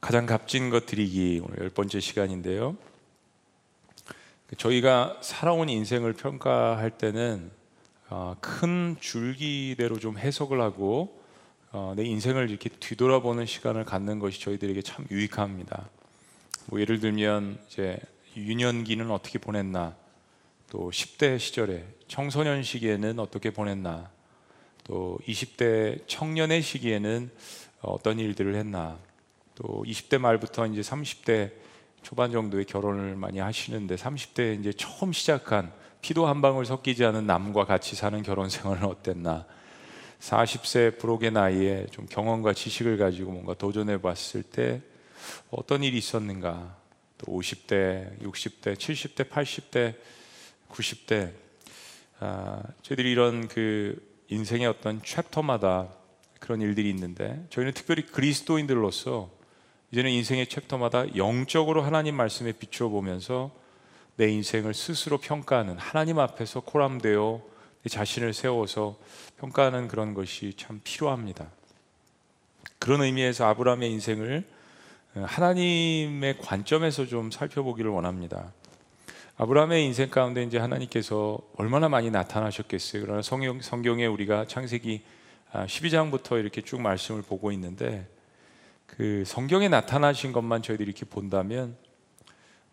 가장 0.00 0.24
값진 0.26 0.70
것 0.70 0.86
드리기 0.86 1.42
오늘 1.44 1.58
열 1.58 1.70
번째 1.70 2.00
시간인데요. 2.00 2.76
저희가 4.56 5.18
살아온 5.20 5.68
인생을 5.68 6.14
평가할 6.14 6.90
때는 6.90 7.50
어, 8.08 8.34
큰 8.40 8.96
줄기대로 8.98 9.98
좀 9.98 10.18
해석을 10.18 10.60
하고 10.60 11.20
어, 11.72 11.92
내 11.94 12.04
인생을 12.04 12.50
이렇게 12.50 12.68
뒤돌아보는 12.68 13.46
시간을 13.46 13.84
갖는 13.84 14.18
것이 14.18 14.40
저희들에게 14.40 14.82
참 14.82 15.06
유익합니다. 15.10 15.88
뭐 16.66 16.80
예를 16.80 16.98
들면 16.98 17.58
이제 17.68 17.98
유년기는 18.36 19.08
어떻게 19.10 19.38
보냈나, 19.38 19.94
또 20.68 20.90
10대 20.90 21.38
시절에 21.38 21.84
청소년 22.08 22.62
시기에는 22.62 23.18
어떻게 23.20 23.50
보냈나, 23.50 24.10
또 24.84 25.18
20대 25.26 26.08
청년의 26.08 26.62
시기에는 26.62 27.30
어떤 27.82 28.18
일들을 28.18 28.56
했나, 28.56 28.98
또 29.62 29.84
20대 29.86 30.18
말부터 30.18 30.66
이제 30.68 30.80
30대 30.80 31.52
초반 32.02 32.32
정도의 32.32 32.64
결혼을 32.64 33.14
많이 33.14 33.40
하시는데 33.40 33.94
30대 33.94 34.58
이제 34.58 34.72
처음 34.72 35.12
시작한 35.12 35.70
피도 36.00 36.26
한 36.26 36.40
방울 36.40 36.64
섞이지 36.64 37.04
않은 37.04 37.26
남과 37.26 37.66
같이 37.66 37.94
사는 37.94 38.22
결혼 38.22 38.48
생활은 38.48 38.84
어땠나? 38.84 39.44
40세 40.20 40.98
부록의 40.98 41.32
나이에 41.32 41.86
좀 41.90 42.06
경험과 42.08 42.54
지식을 42.54 42.96
가지고 42.96 43.32
뭔가 43.32 43.52
도전해 43.52 44.00
봤을 44.00 44.42
때 44.42 44.80
어떤 45.50 45.82
일이 45.82 45.98
있었는가? 45.98 46.76
또 47.18 47.32
50대, 47.32 48.18
60대, 48.22 48.76
70대, 48.76 49.28
80대, 49.28 49.94
90대 50.70 51.32
아, 52.20 52.62
저희들이 52.80 53.10
이런 53.10 53.46
그 53.46 54.24
인생의 54.28 54.66
어떤 54.68 55.02
챕터마다 55.02 55.88
그런 56.38 56.62
일들이 56.62 56.88
있는데 56.88 57.44
저희는 57.50 57.74
특별히 57.74 58.06
그리스도인들로서 58.06 59.39
이제는 59.92 60.10
인생의 60.10 60.46
챕터마다 60.46 61.16
영적으로 61.16 61.82
하나님 61.82 62.14
말씀에 62.14 62.52
비추어 62.52 62.88
보면서 62.88 63.50
내 64.16 64.28
인생을 64.28 64.72
스스로 64.72 65.18
평가하는 65.18 65.78
하나님 65.78 66.18
앞에서 66.18 66.60
코람되어 66.60 67.42
내 67.82 67.88
자신을 67.88 68.32
세워서 68.32 68.98
평가하는 69.38 69.88
그런 69.88 70.14
것이 70.14 70.54
참 70.56 70.80
필요합니다. 70.84 71.48
그런 72.78 73.02
의미에서 73.02 73.46
아브라함의 73.46 73.90
인생을 73.90 74.44
하나님의 75.14 76.38
관점에서 76.38 77.06
좀 77.06 77.30
살펴보기를 77.30 77.90
원합니다. 77.90 78.52
아브라함의 79.38 79.84
인생 79.86 80.10
가운데 80.10 80.42
이제 80.42 80.58
하나님께서 80.58 81.38
얼마나 81.56 81.88
많이 81.88 82.10
나타나셨겠어요. 82.10 83.02
그러나 83.02 83.22
성경, 83.22 83.60
성경에 83.60 84.06
우리가 84.06 84.46
창세기 84.46 85.02
12장부터 85.52 86.38
이렇게 86.38 86.60
쭉 86.62 86.80
말씀을 86.80 87.22
보고 87.22 87.50
있는데 87.52 88.06
그 88.96 89.22
성경에 89.26 89.68
나타나신 89.68 90.32
것만 90.32 90.62
저희들이 90.62 90.88
이렇게 90.88 91.04
본다면 91.06 91.76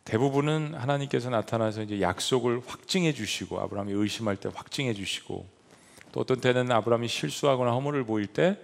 대부분은 0.04 0.74
하나님께서 0.74 1.30
나타나서 1.30 1.84
이제 1.84 2.02
약속을 2.02 2.62
확증해 2.66 3.14
주시고 3.14 3.60
아브라함이 3.60 3.92
의심할 3.94 4.38
때 4.38 4.50
확증해 4.54 4.94
주시고 4.94 5.48
또 6.12 6.20
어떤 6.20 6.42
때는 6.42 6.72
아브라함이 6.72 7.08
실수하거나 7.08 7.72
허물을 7.72 8.04
보일 8.06 8.28
때 8.28 8.58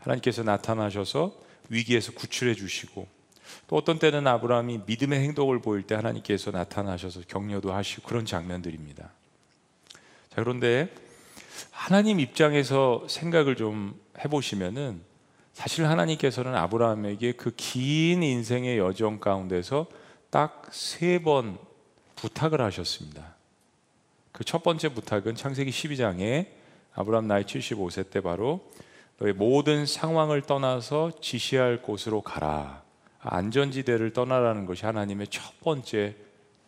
하나님께서 0.00 0.42
나타나셔서 0.42 1.36
위기에서 1.68 2.12
구출해 2.12 2.54
주시고 2.54 3.06
또 3.68 3.76
어떤 3.76 3.98
때는 3.98 4.26
아브라함이 4.26 4.80
믿음의 4.86 5.20
행동을 5.20 5.60
보일 5.60 5.82
때 5.82 5.94
하나님께서 5.94 6.50
나타나셔서 6.50 7.22
격려도 7.28 7.72
하시고 7.72 8.02
그런 8.08 8.24
장면들입니다. 8.24 9.04
자, 9.04 10.34
그런데 10.36 10.92
하나님 11.70 12.20
입장에서 12.20 13.06
생각을 13.08 13.54
좀 13.56 14.00
해보시면은 14.24 15.00
사실 15.56 15.86
하나님께서는 15.86 16.54
아브라함에게 16.54 17.32
그 17.32 17.50
긴 17.56 18.22
인생의 18.22 18.76
여정 18.78 19.20
가운데서 19.20 19.86
딱 20.30 20.68
세 20.70 21.18
번 21.18 21.56
부탁을 22.14 22.60
하셨습니다. 22.60 23.34
그 24.32 24.44
첫 24.44 24.62
번째 24.62 24.90
부탁은 24.90 25.34
창세기 25.34 25.70
12장에 25.70 26.48
아브라함 26.94 27.26
나이 27.26 27.44
75세 27.44 28.10
때 28.10 28.20
바로 28.20 28.70
너의 29.18 29.32
모든 29.32 29.86
상황을 29.86 30.42
떠나서 30.42 31.12
지시할 31.22 31.80
곳으로 31.80 32.20
가라. 32.20 32.82
안전지대를 33.20 34.12
떠나라는 34.12 34.66
것이 34.66 34.84
하나님의 34.84 35.28
첫 35.28 35.58
번째 35.60 36.16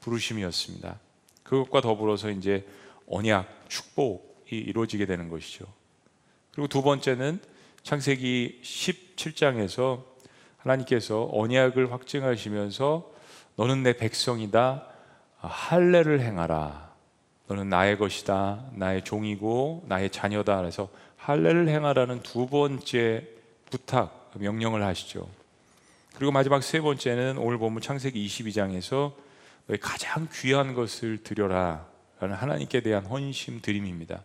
부르심이었습니다. 0.01 0.99
그것과 1.43 1.83
더불어서 1.83 2.31
이제 2.31 2.67
언약, 3.07 3.69
축복이 3.69 4.57
이루어지게 4.57 5.05
되는 5.05 5.29
것이죠. 5.29 5.67
그리고 6.53 6.69
두 6.69 6.81
번째는 6.81 7.39
창세기 7.83 8.61
17장에서 8.63 10.03
하나님께서 10.59 11.29
언약을 11.33 11.93
확증하시면서 11.93 13.13
너는 13.57 13.83
내 13.83 13.97
백성이다. 13.97 14.87
할례를 15.39 16.21
행하라. 16.21 16.89
너는 17.47 17.69
나의 17.69 17.99
것이다. 17.99 18.65
나의 18.75 19.05
종이고 19.05 19.85
나의 19.87 20.11
자녀다. 20.11 20.59
그래서 20.59 20.89
할례를 21.17 21.69
행하라는 21.69 22.23
두 22.23 22.47
번째 22.47 23.27
부탁 23.71 24.31
명령을 24.35 24.85
하시죠. 24.85 25.29
그리고 26.15 26.33
마지막 26.33 26.63
세 26.63 26.81
번째는 26.81 27.39
오늘 27.39 27.59
보면 27.59 27.81
창세기 27.81 28.27
22장에서 28.27 29.13
너희 29.67 29.79
가장 29.79 30.29
귀한 30.33 30.75
것을 30.75 31.23
드려라 31.23 31.87
라는 32.21 32.35
하나님께 32.37 32.81
대한 32.83 33.07
헌심 33.07 33.61
드림입니다. 33.63 34.23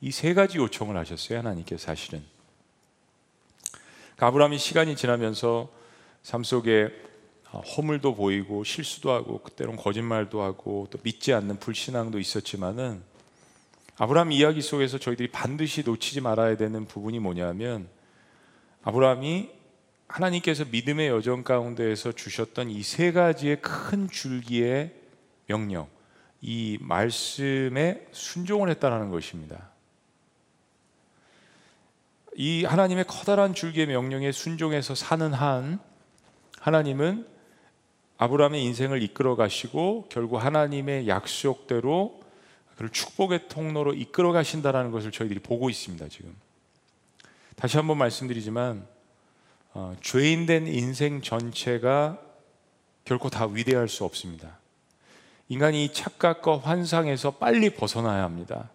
이 0.00 0.10
세 0.10 0.34
가지 0.34 0.58
요청을 0.58 0.96
하셨어요. 0.96 1.38
하나님께서 1.38 1.86
사실은. 1.86 2.22
아브라함이 4.20 4.58
시간이 4.58 4.96
지나면서 4.96 5.70
삶 6.22 6.42
속에 6.42 6.88
허물도 7.76 8.16
보이고 8.16 8.64
실수도 8.64 9.12
하고 9.12 9.38
그때론 9.38 9.76
거짓말도 9.76 10.42
하고 10.42 10.88
또 10.90 10.98
믿지 11.04 11.32
않는 11.32 11.60
불신앙도 11.60 12.18
있었지만은 12.18 13.00
아브라함 13.96 14.32
이야기 14.32 14.60
속에서 14.60 14.98
저희들이 14.98 15.30
반드시 15.30 15.82
놓치지 15.84 16.20
말아야 16.20 16.56
되는 16.56 16.84
부분이 16.86 17.20
뭐냐면 17.20 17.88
아브라함이 18.82 19.50
하나님께서 20.08 20.64
믿음의 20.64 21.08
여정 21.08 21.44
가운데에서 21.44 22.12
주셨던 22.12 22.70
이 22.70 22.82
세 22.82 23.12
가지의 23.12 23.60
큰 23.60 24.08
줄기의 24.08 24.94
명령, 25.46 25.86
이 26.40 26.78
말씀에 26.80 28.06
순종을 28.10 28.68
했다는 28.70 29.10
것입니다. 29.10 29.70
이 32.40 32.64
하나님의 32.64 33.04
커다란 33.08 33.52
줄기의 33.52 33.88
명령에 33.88 34.30
순종해서 34.30 34.94
사는 34.94 35.32
한 35.32 35.80
하나님은 36.60 37.26
아브라함의 38.16 38.62
인생을 38.62 39.02
이끌어 39.02 39.34
가시고 39.34 40.06
결국 40.08 40.36
하나님의 40.36 41.08
약속대로 41.08 42.20
그를 42.76 42.90
축복의 42.90 43.48
통로로 43.48 43.92
이끌어 43.92 44.30
가신다라는 44.30 44.92
것을 44.92 45.10
저희들이 45.10 45.40
보고 45.40 45.68
있습니다, 45.68 46.06
지금. 46.10 46.32
다시 47.56 47.76
한번 47.76 47.98
말씀드리지만 47.98 48.86
어, 49.74 49.96
죄인된 50.00 50.68
인생 50.68 51.22
전체가 51.22 52.20
결코 53.04 53.30
다 53.30 53.46
위대할 53.46 53.88
수 53.88 54.04
없습니다. 54.04 54.58
인간이 55.48 55.92
착각과 55.92 56.58
환상에서 56.58 57.32
빨리 57.32 57.70
벗어나야 57.70 58.22
합니다. 58.22 58.70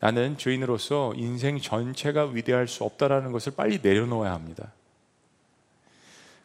나는 0.00 0.36
죄인으로서 0.36 1.14
인생 1.16 1.58
전체가 1.58 2.26
위대할 2.26 2.68
수 2.68 2.84
없다라는 2.84 3.32
것을 3.32 3.52
빨리 3.56 3.78
내려놓아야 3.82 4.32
합니다. 4.32 4.72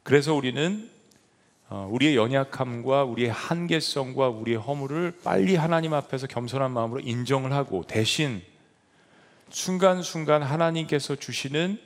그래서 0.04 0.34
우리는 0.34 0.90
어, 1.70 1.88
우리의 1.92 2.16
연약함과 2.16 3.04
우리의 3.04 3.30
한계성과 3.32 4.30
우리의 4.30 4.58
허물을 4.58 5.20
빨리 5.24 5.56
하나님 5.56 5.94
앞에서 5.94 6.26
겸손한 6.26 6.72
마음으로 6.72 7.00
인정을 7.02 7.52
하고 7.54 7.84
대신 7.86 8.42
순간순간 9.50 10.42
하나님께서 10.42 11.16
주시는 11.16 11.80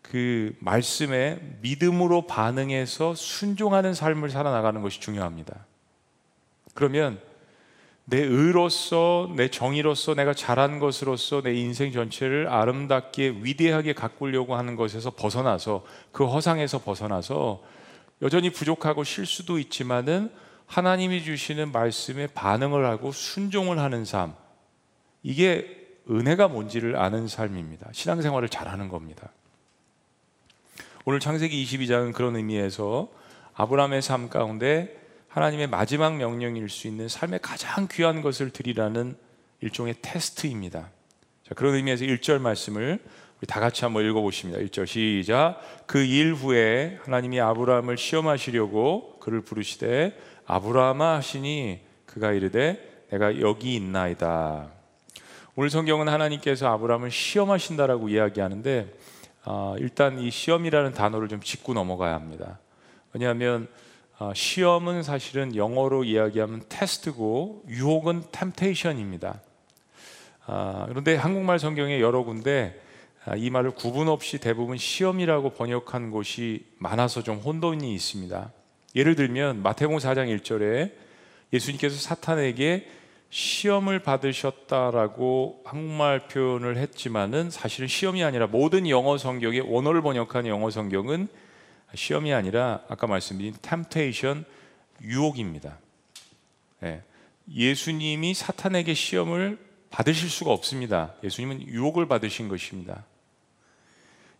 그 0.00 0.56
말씀에 0.60 1.40
믿음으로 1.60 2.26
반응해서 2.26 3.14
순종하는 3.14 3.92
삶을 3.92 4.30
살아나가는 4.30 4.80
것이 4.80 5.00
중요합니다. 5.00 5.66
그러면 6.74 7.20
내 8.08 8.18
의로서 8.18 9.32
내 9.34 9.48
정의로서 9.48 10.14
내가 10.14 10.32
잘한 10.32 10.78
것으로서 10.78 11.42
내 11.42 11.54
인생 11.54 11.90
전체를 11.90 12.48
아름답게 12.48 13.38
위대하게 13.42 13.94
가꾸려고 13.94 14.54
하는 14.54 14.76
것에서 14.76 15.10
벗어나서 15.10 15.84
그 16.12 16.24
허상에서 16.24 16.82
벗어나서 16.82 17.62
여전히 18.22 18.50
부족하고 18.50 19.02
실수도 19.02 19.58
있지만은 19.58 20.30
하나님이 20.66 21.24
주시는 21.24 21.72
말씀에 21.72 22.28
반응을 22.28 22.86
하고 22.86 23.10
순종을 23.10 23.78
하는 23.80 24.04
삶 24.04 24.34
이게 25.24 25.84
은혜가 26.08 26.46
뭔지를 26.46 26.96
아는 26.96 27.26
삶입니다. 27.26 27.90
신앙생활을 27.92 28.48
잘하는 28.48 28.88
겁니다. 28.88 29.30
오늘 31.04 31.18
창세기 31.18 31.64
22장은 31.64 32.12
그런 32.12 32.36
의미에서 32.36 33.08
아브라함의 33.54 34.02
삶 34.02 34.28
가운데 34.28 35.05
하나님의 35.36 35.66
마지막 35.66 36.16
명령일 36.16 36.70
수 36.70 36.86
있는 36.86 37.08
삶의 37.08 37.40
가장 37.42 37.88
귀한 37.90 38.22
것을 38.22 38.48
드리라는 38.48 39.18
일종의 39.60 39.96
테스트입니다. 40.00 40.88
자, 41.46 41.54
그런 41.54 41.74
의미에서 41.74 42.06
1절 42.06 42.40
말씀을 42.40 42.98
우리 43.36 43.46
다 43.46 43.60
같이 43.60 43.84
한번 43.84 44.06
읽어보십니다. 44.06 44.58
1절 44.60 44.86
시작. 44.86 45.60
그 45.86 45.98
일 45.98 46.32
후에 46.32 46.98
하나님이 47.04 47.38
아브라함을 47.42 47.98
시험하시려고 47.98 49.18
그를 49.20 49.42
부르시되 49.42 50.18
아브라함아 50.46 51.16
하시니 51.16 51.80
그가 52.06 52.32
이르되 52.32 53.04
내가 53.10 53.38
여기 53.40 53.74
있나이다. 53.74 54.70
오늘 55.54 55.68
성경은 55.68 56.08
하나님께서 56.08 56.72
아브라함을 56.72 57.10
시험하신다라고 57.10 58.08
이야기하는데 58.08 58.90
어, 59.44 59.76
일단 59.80 60.18
이 60.18 60.30
시험이라는 60.30 60.94
단어를 60.94 61.28
좀 61.28 61.42
짚고 61.42 61.74
넘어가야 61.74 62.14
합니다. 62.14 62.58
왜냐하면 63.12 63.68
어, 63.70 63.85
시험은 64.34 65.02
사실은 65.02 65.54
영어로 65.54 66.04
이야기하면 66.04 66.62
테스트고 66.68 67.64
유혹은 67.68 68.24
템테이션입니다. 68.32 69.40
아, 70.46 70.86
그런데 70.88 71.16
한국말 71.16 71.58
성경에 71.58 72.00
여러 72.00 72.22
군데 72.22 72.80
아, 73.24 73.34
이 73.36 73.50
말을 73.50 73.72
구분 73.72 74.08
없이 74.08 74.38
대부분 74.38 74.78
시험이라고 74.78 75.50
번역한 75.50 76.10
곳이 76.10 76.64
많아서 76.78 77.22
좀 77.22 77.38
혼돈이 77.38 77.92
있습니다. 77.92 78.52
예를 78.94 79.16
들면 79.16 79.62
마태복음 79.62 79.98
4장 79.98 80.34
1절에 80.38 80.92
예수님께서 81.52 81.96
사탄에게 81.96 82.88
시험을 83.28 83.98
받으셨다라고 83.98 85.62
한국말 85.64 86.28
표현을 86.28 86.76
했지만은 86.78 87.50
사실은 87.50 87.88
시험이 87.88 88.24
아니라 88.24 88.46
모든 88.46 88.88
영어 88.88 89.18
성경의 89.18 89.60
원어를 89.60 90.00
번역한 90.00 90.46
영어 90.46 90.70
성경은 90.70 91.28
시험이 91.94 92.32
아니라 92.32 92.82
아까 92.88 93.06
말씀드린 93.06 93.54
temptation 93.62 94.44
유혹입니다. 95.02 95.78
예. 96.82 97.02
예수님이 97.50 98.34
사탄에게 98.34 98.94
시험을 98.94 99.58
받으실 99.90 100.28
수가 100.28 100.50
없습니다. 100.50 101.14
예수님은 101.22 101.68
유혹을 101.68 102.06
받으신 102.06 102.48
것입니다. 102.48 103.04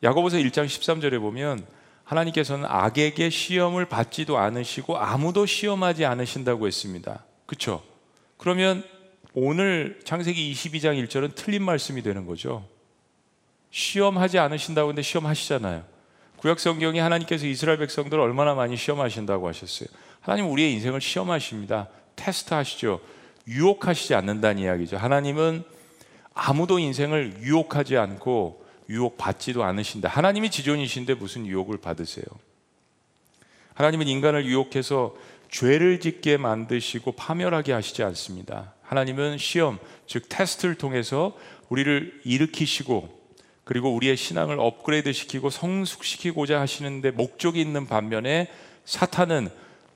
야고보서 0.02 0.38
1장 0.38 0.66
13절에 0.66 1.20
보면 1.20 1.66
하나님께서는 2.04 2.66
악에게 2.66 3.30
시험을 3.30 3.86
받지도 3.86 4.38
않으시고 4.38 4.98
아무도 4.98 5.46
시험하지 5.46 6.04
않으신다고 6.04 6.66
했습니다. 6.66 7.24
그렇죠? 7.46 7.82
그러면 8.36 8.84
오늘 9.34 10.00
창세기 10.04 10.52
22장 10.52 11.02
1절은 11.06 11.34
틀린 11.34 11.62
말씀이 11.62 12.02
되는 12.02 12.26
거죠. 12.26 12.68
시험하지 13.70 14.38
않으신다고 14.38 14.88
근데 14.88 15.02
시험하시잖아요. 15.02 15.84
구약 16.38 16.60
성경에 16.60 17.00
하나님께서 17.00 17.46
이스라엘 17.46 17.78
백성들을 17.78 18.22
얼마나 18.22 18.54
많이 18.54 18.76
시험하신다고 18.76 19.48
하셨어요. 19.48 19.88
하나님 20.20 20.50
우리의 20.50 20.72
인생을 20.74 21.00
시험하십니다. 21.00 21.88
테스트 22.14 22.52
하시죠. 22.52 23.00
유혹하시지 23.48 24.14
않는다는 24.14 24.62
이야기죠. 24.62 24.96
하나님은 24.96 25.64
아무도 26.34 26.78
인생을 26.78 27.38
유혹하지 27.40 27.96
않고 27.96 28.64
유혹 28.88 29.16
받지도 29.16 29.64
않으신다. 29.64 30.08
하나님이 30.08 30.50
지존이신데 30.50 31.14
무슨 31.14 31.46
유혹을 31.46 31.78
받으세요? 31.78 32.24
하나님은 33.74 34.08
인간을 34.08 34.46
유혹해서 34.46 35.14
죄를 35.50 36.00
짓게 36.00 36.36
만드시고 36.36 37.12
파멸하게 37.12 37.72
하시지 37.72 38.02
않습니다. 38.02 38.74
하나님은 38.82 39.38
시험, 39.38 39.78
즉 40.06 40.28
테스트를 40.28 40.74
통해서 40.76 41.36
우리를 41.68 42.20
일으키시고 42.24 43.15
그리고 43.66 43.92
우리의 43.92 44.16
신앙을 44.16 44.60
업그레이드 44.60 45.12
시키고 45.12 45.50
성숙시키고자 45.50 46.60
하시는데 46.60 47.10
목적이 47.10 47.60
있는 47.60 47.88
반면에 47.88 48.48
사탄은 48.84 49.48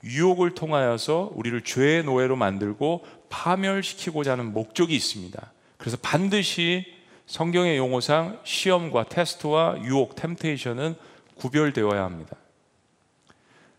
유혹을 0.03 0.55
통하여서 0.55 1.31
우리를 1.33 1.61
죄의 1.61 2.03
노예로 2.03 2.35
만들고 2.35 3.05
파멸시키고자 3.29 4.33
하는 4.33 4.51
목적이 4.51 4.97
있습니다. 4.97 5.53
그래서 5.77 5.97
반드시 6.01 6.85
성경의 7.27 7.77
용어상 7.77 8.41
시험과 8.43 9.05
테스트와 9.05 9.81
유혹, 9.83 10.17
템테이션은 10.17 10.95
구별되어야 11.35 12.03
합니다. 12.03 12.35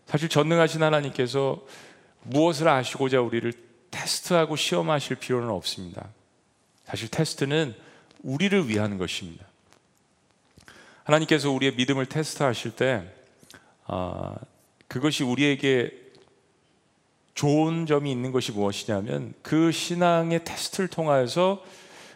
사실 0.07 0.27
전능하신 0.27 0.81
하나님께서 0.81 1.61
무엇을 2.23 2.67
아시고자 2.67 3.21
우리를 3.21 3.53
테스트하고 3.91 4.55
시험하실 4.55 5.17
필요는 5.17 5.49
없습니다. 5.49 6.09
사실 6.83 7.09
테스트는 7.09 7.75
우리를 8.23 8.67
위한 8.69 8.97
것입니다. 8.97 9.52
하나님께서 11.03 11.51
우리의 11.51 11.75
믿음을 11.75 12.05
테스트하실 12.05 12.75
때 12.75 13.03
어, 13.85 14.35
그것이 14.87 15.23
우리에게 15.23 15.91
좋은 17.33 17.85
점이 17.85 18.11
있는 18.11 18.31
것이 18.31 18.51
무엇이냐면 18.51 19.33
그 19.41 19.71
신앙의 19.71 20.43
테스트를 20.43 20.87
통하여서 20.87 21.63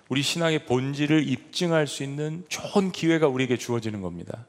우리 0.10 0.22
신앙의 0.22 0.66
본질을 0.66 1.28
입증할 1.28 1.88
수 1.88 2.04
있는 2.04 2.46
좋은 2.48 2.92
기회가 2.92 3.28
우리에게 3.28 3.58
주어지는 3.58 4.02
겁니다. 4.02 4.46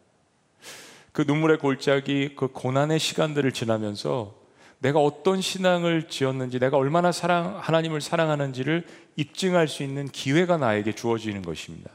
그 1.12 1.22
눈물의 1.22 1.58
골짜기, 1.58 2.36
그 2.36 2.48
고난의 2.48 3.00
시간들을 3.00 3.50
지나면서 3.50 4.36
내가 4.78 5.00
어떤 5.00 5.40
신앙을 5.40 6.08
지었는지, 6.08 6.60
내가 6.60 6.76
얼마나 6.76 7.10
사랑, 7.10 7.58
하나님을 7.60 8.00
사랑하는지를 8.00 8.86
입증할 9.16 9.66
수 9.66 9.82
있는 9.82 10.06
기회가 10.06 10.56
나에게 10.56 10.92
주어지는 10.92 11.42
것입니다. 11.42 11.90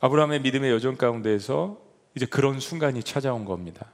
아브라함의 0.00 0.40
믿음의 0.42 0.70
여정 0.70 0.96
가운데에서 0.96 1.78
이제 2.14 2.26
그런 2.26 2.60
순간이 2.60 3.02
찾아온 3.02 3.44
겁니다. 3.44 3.86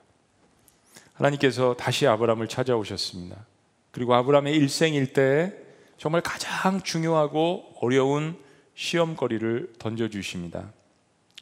하나님께서 1.14 1.74
다시 1.74 2.06
아브라함을 2.06 2.48
찾아오셨습니다. 2.48 3.46
그리고 3.90 4.14
아브라함의 4.14 4.54
일생일대에 4.56 5.52
정말 5.96 6.20
가장 6.20 6.82
중요하고 6.82 7.76
어려운 7.80 8.36
시험거리를 8.74 9.74
던져주십니다. 9.78 10.72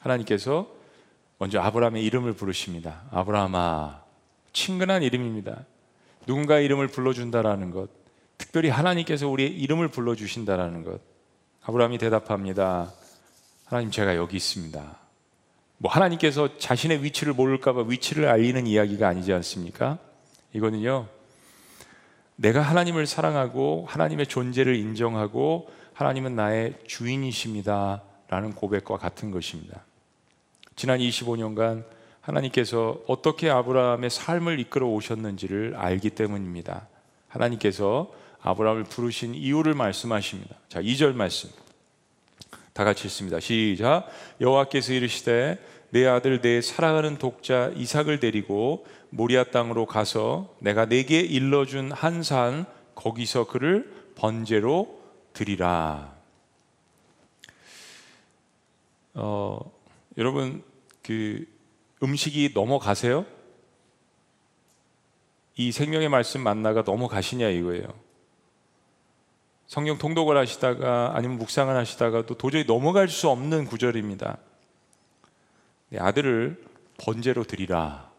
하나님께서 0.01 0.69
먼저 1.39 1.61
아브라함의 1.61 2.05
이름을 2.05 2.35
부르십니다. 2.35 3.03
아브라함아, 3.11 4.03
친근한 4.53 5.03
이름입니다. 5.03 5.65
누군가 6.27 6.61
이름을 6.61 6.89
불러준다라는 6.89 7.71
것, 7.71 7.89
특별히 8.39 8.69
하나님께서 8.69 9.29
우리의 9.29 9.51
이름을 9.51 9.89
불러주신다라는 9.89 10.85
것. 10.85 11.01
아브라함이 11.63 11.99
대답합니다. 11.99 12.93
하나님 13.73 13.91
제가 13.91 14.17
여기 14.17 14.37
있습니다. 14.37 14.99
뭐 15.79 15.91
하나님께서 15.91 16.59
자신의 16.59 17.03
위치를 17.03 17.33
모를까봐 17.33 17.85
위치를 17.89 18.29
알리는 18.29 18.67
이야기가 18.67 19.09
아니지 19.09 19.33
않습니까? 19.33 19.99
이거는요, 20.53 21.09
내가 22.37 22.61
하나님을 22.61 23.07
사랑하고 23.07 23.87
하나님의 23.89 24.27
존재를 24.27 24.77
인정하고 24.77 25.71
하나님은 25.95 26.37
나의 26.37 26.75
주인이십니다. 26.87 28.03
라는 28.29 28.55
고백과 28.55 28.99
같은 28.99 29.31
것입니다. 29.31 29.81
지난 30.77 30.99
25년간 30.99 31.87
하나님께서 32.21 32.99
어떻게 33.07 33.49
아브라함의 33.49 34.11
삶을 34.11 34.61
이끌어 34.61 34.87
오셨는지를 34.89 35.77
알기 35.79 36.11
때문입니다. 36.11 36.89
하나님께서 37.29 38.13
아브라함을 38.43 38.85
부르신 38.85 39.35
이유를 39.35 39.73
말씀하십니다. 39.73 40.57
자, 40.69 40.83
2절 40.83 41.15
말씀. 41.15 41.62
다 42.73 42.85
같이 42.85 43.07
읽습니다. 43.07 43.39
시작. 43.41 44.09
여호와께서 44.41 44.93
이르시되 44.93 45.59
내 45.91 46.07
아들 46.07 46.41
내 46.41 46.61
사랑하는 46.63 47.19
독자 47.19 47.71
이삭을 47.77 48.19
데리고 48.19 48.87
모리아 49.11 49.45
땅으로 49.45 49.87
가서 49.87 50.55
내가 50.59 50.87
내게 50.87 51.21
일러준 51.21 51.93
한 51.93 52.23
산 52.23 52.65
거기서 52.95 53.47
그를 53.47 53.93
번제로 54.15 55.01
드리라. 55.33 56.15
어, 59.15 59.61
여러분 60.17 60.63
그 61.03 61.47
음식이 62.03 62.53
넘어가세요? 62.55 63.27
이 65.57 65.73
생명의 65.73 66.09
말씀 66.09 66.41
만나가 66.41 66.83
넘어가시냐 66.83 67.49
이거예요. 67.49 68.02
성경 69.73 69.97
통독을 69.97 70.37
하시다가 70.37 71.13
아니면 71.15 71.39
묵상을 71.39 71.75
하시다가도 71.75 72.35
도저히 72.35 72.67
넘어갈 72.67 73.09
수 73.09 73.31
없는 73.31 73.65
구절입니다. 73.65 74.37
내 75.89 75.99
아들을 75.99 76.63
번제로 76.99 77.43
드리라. 77.45 78.11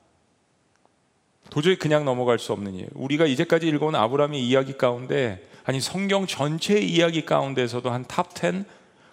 도저히 1.52 1.76
그냥 1.76 2.06
넘어갈 2.06 2.40
수 2.40 2.54
없는 2.54 2.74
일. 2.74 2.90
우리가 2.96 3.28
이제까지 3.28 3.68
읽어온 3.68 3.94
아브라함의 3.94 4.44
이야기 4.44 4.80
가운데 4.80 5.48
아니 5.64 5.80
성경 5.80 6.26
전체의 6.26 6.90
이야기 6.90 7.24
가운데서도 7.24 7.92
한 7.92 8.04
top 8.06 8.36
10 8.36 8.66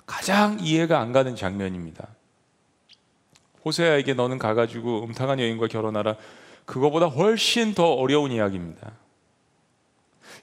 가장 0.06 0.56
이해가 0.62 0.99
안 0.99 1.12
가는 1.12 1.37
장면입니다. 1.37 2.09
호세아에게 3.66 4.14
너는 4.14 4.38
가가지고 4.38 5.04
음탕한 5.04 5.40
여인과 5.40 5.66
결혼하라. 5.66 6.16
그거보다 6.64 7.04
훨씬 7.04 7.75
더 7.75 7.92
어려운 7.92 8.32
이야기입니다. 8.32 8.92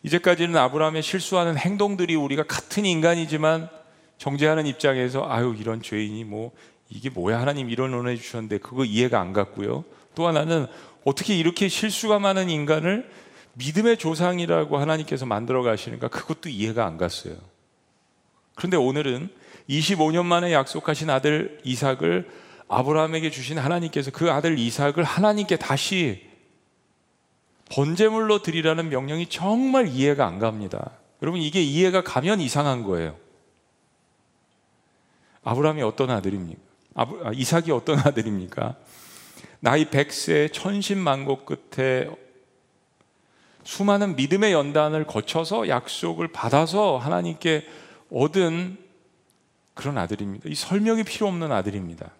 이제까지는 0.03 0.55
아브라함의 0.57 1.03
실수하는 1.03 1.57
행동들이 1.57 2.15
우리가 2.15 2.43
같은 2.43 2.85
인간이지만 2.85 3.69
정죄하는 4.17 4.65
입장에서 4.65 5.29
아유 5.29 5.55
이런 5.57 5.81
죄인이 5.81 6.23
뭐 6.23 6.51
이게 6.89 7.09
뭐야 7.09 7.39
하나님 7.39 7.69
이런 7.69 7.93
은혜 7.93 8.15
주셨는데 8.15 8.59
그거 8.59 8.85
이해가 8.85 9.19
안 9.19 9.33
갔고요. 9.33 9.83
또 10.15 10.27
하나는 10.27 10.67
어떻게 11.03 11.37
이렇게 11.37 11.67
실수가 11.67 12.19
많은 12.19 12.49
인간을 12.49 13.09
믿음의 13.53 13.97
조상이라고 13.97 14.77
하나님께서 14.77 15.25
만들어 15.25 15.63
가시는가 15.63 16.07
그것도 16.09 16.49
이해가 16.49 16.85
안 16.85 16.97
갔어요. 16.97 17.35
그런데 18.55 18.77
오늘은 18.77 19.29
25년 19.69 20.25
만에 20.25 20.53
약속하신 20.53 21.09
아들 21.09 21.59
이삭을 21.63 22.27
아브라함에게 22.67 23.31
주신 23.31 23.57
하나님께서 23.57 24.11
그 24.11 24.31
아들 24.31 24.59
이삭을 24.59 25.03
하나님께 25.03 25.57
다시 25.57 26.26
번제물로 27.69 28.41
드리라는 28.41 28.89
명령이 28.89 29.27
정말 29.27 29.87
이해가 29.87 30.25
안 30.25 30.39
갑니다. 30.39 30.91
여러분 31.21 31.41
이게 31.41 31.61
이해가 31.61 32.03
가면 32.03 32.39
이상한 32.41 32.83
거예요. 32.83 33.17
아브라함이 35.43 35.81
어떤 35.81 36.09
아들입니까? 36.09 36.59
아브, 36.95 37.21
아, 37.23 37.31
이삭이 37.33 37.71
어떤 37.71 37.99
아들입니까? 38.05 38.75
나이 39.59 39.85
100세 39.85 40.51
천신만고 40.53 41.45
끝에 41.45 42.09
수많은 43.63 44.15
믿음의 44.15 44.53
연단을 44.53 45.05
거쳐서 45.05 45.67
약속을 45.67 46.29
받아서 46.29 46.97
하나님께 46.97 47.67
얻은 48.11 48.77
그런 49.73 49.97
아들입니다. 49.97 50.49
이 50.49 50.55
설명이 50.55 51.03
필요 51.03 51.27
없는 51.27 51.51
아들입니다. 51.51 52.11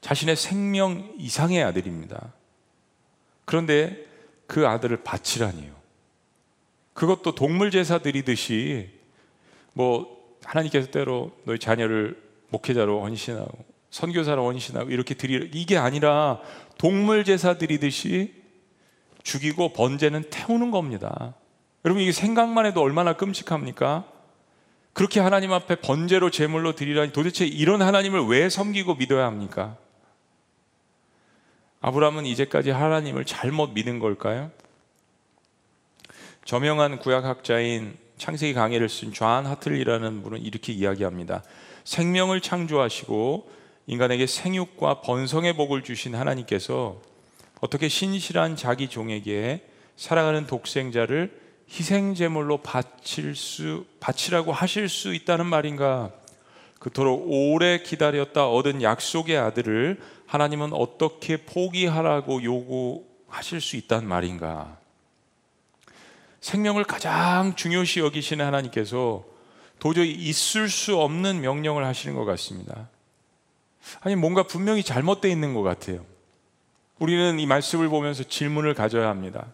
자신의 0.00 0.36
생명 0.36 1.12
이상의 1.18 1.62
아들입니다. 1.62 2.32
그런데 3.50 4.06
그 4.46 4.68
아들을 4.68 4.98
바치라니요. 5.02 5.72
그것도 6.94 7.34
동물 7.34 7.72
제사 7.72 7.98
드리듯이 7.98 8.90
뭐 9.72 10.36
하나님께서 10.44 10.92
때로 10.92 11.32
너희 11.42 11.58
자녀를 11.58 12.16
목회자로 12.50 13.02
헌신하고 13.02 13.50
선교사로 13.90 14.46
헌신하고 14.46 14.90
이렇게 14.90 15.14
드리 15.14 15.50
이게 15.52 15.76
아니라 15.76 16.40
동물 16.78 17.24
제사 17.24 17.58
드리듯이 17.58 18.34
죽이고 19.24 19.72
번제는 19.72 20.30
태우는 20.30 20.70
겁니다. 20.70 21.34
여러분 21.84 22.04
이게 22.04 22.12
생각만 22.12 22.66
해도 22.66 22.82
얼마나 22.82 23.14
끔찍합니까? 23.14 24.04
그렇게 24.92 25.18
하나님 25.18 25.52
앞에 25.52 25.74
번제로 25.80 26.30
제물로 26.30 26.76
드리라니 26.76 27.12
도대체 27.12 27.46
이런 27.46 27.82
하나님을 27.82 28.26
왜 28.26 28.48
섬기고 28.48 28.94
믿어야 28.94 29.26
합니까? 29.26 29.76
아브라함은 31.80 32.26
이제까지 32.26 32.70
하나님을 32.70 33.24
잘못 33.24 33.70
믿은 33.70 33.98
걸까요? 34.00 34.50
저명한 36.44 36.98
구약학자인 36.98 37.96
창세기 38.18 38.52
강의를 38.52 38.88
쓴 38.88 39.12
존 39.12 39.46
하틀리라는 39.46 40.22
분은 40.22 40.42
이렇게 40.42 40.72
이야기합니다. 40.74 41.42
생명을 41.84 42.42
창조하시고 42.42 43.50
인간에게 43.86 44.26
생육과 44.26 45.00
번성의 45.00 45.54
복을 45.54 45.82
주신 45.82 46.14
하나님께서 46.14 47.00
어떻게 47.60 47.88
신실한 47.88 48.56
자기 48.56 48.88
종에게 48.88 49.66
살아가는 49.96 50.46
독생자를 50.46 51.32
희생 51.70 52.14
제물로 52.14 52.58
바칠 52.58 53.34
수 53.34 53.86
바치라고 54.00 54.52
하실 54.52 54.88
수 54.88 55.14
있다는 55.14 55.46
말인가? 55.46 56.10
그토록 56.80 57.26
오래 57.28 57.82
기다렸다 57.82 58.48
얻은 58.48 58.82
약속의 58.82 59.36
아들을 59.36 60.00
하나님은 60.26 60.72
어떻게 60.72 61.36
포기하라고 61.36 62.42
요구하실 62.42 63.60
수 63.60 63.76
있단 63.76 64.08
말인가? 64.08 64.78
생명을 66.40 66.84
가장 66.84 67.54
중요시 67.54 68.00
여기시는 68.00 68.44
하나님께서 68.44 69.24
도저히 69.78 70.10
있을 70.12 70.70
수 70.70 70.96
없는 70.96 71.42
명령을 71.42 71.84
하시는 71.84 72.16
것 72.16 72.24
같습니다. 72.24 72.88
아니 74.00 74.16
뭔가 74.16 74.44
분명히 74.44 74.82
잘못되어 74.82 75.30
있는 75.30 75.52
것 75.52 75.62
같아요. 75.62 76.04
우리는 76.98 77.38
이 77.38 77.46
말씀을 77.46 77.90
보면서 77.90 78.24
질문을 78.24 78.72
가져야 78.72 79.08
합니다. 79.10 79.52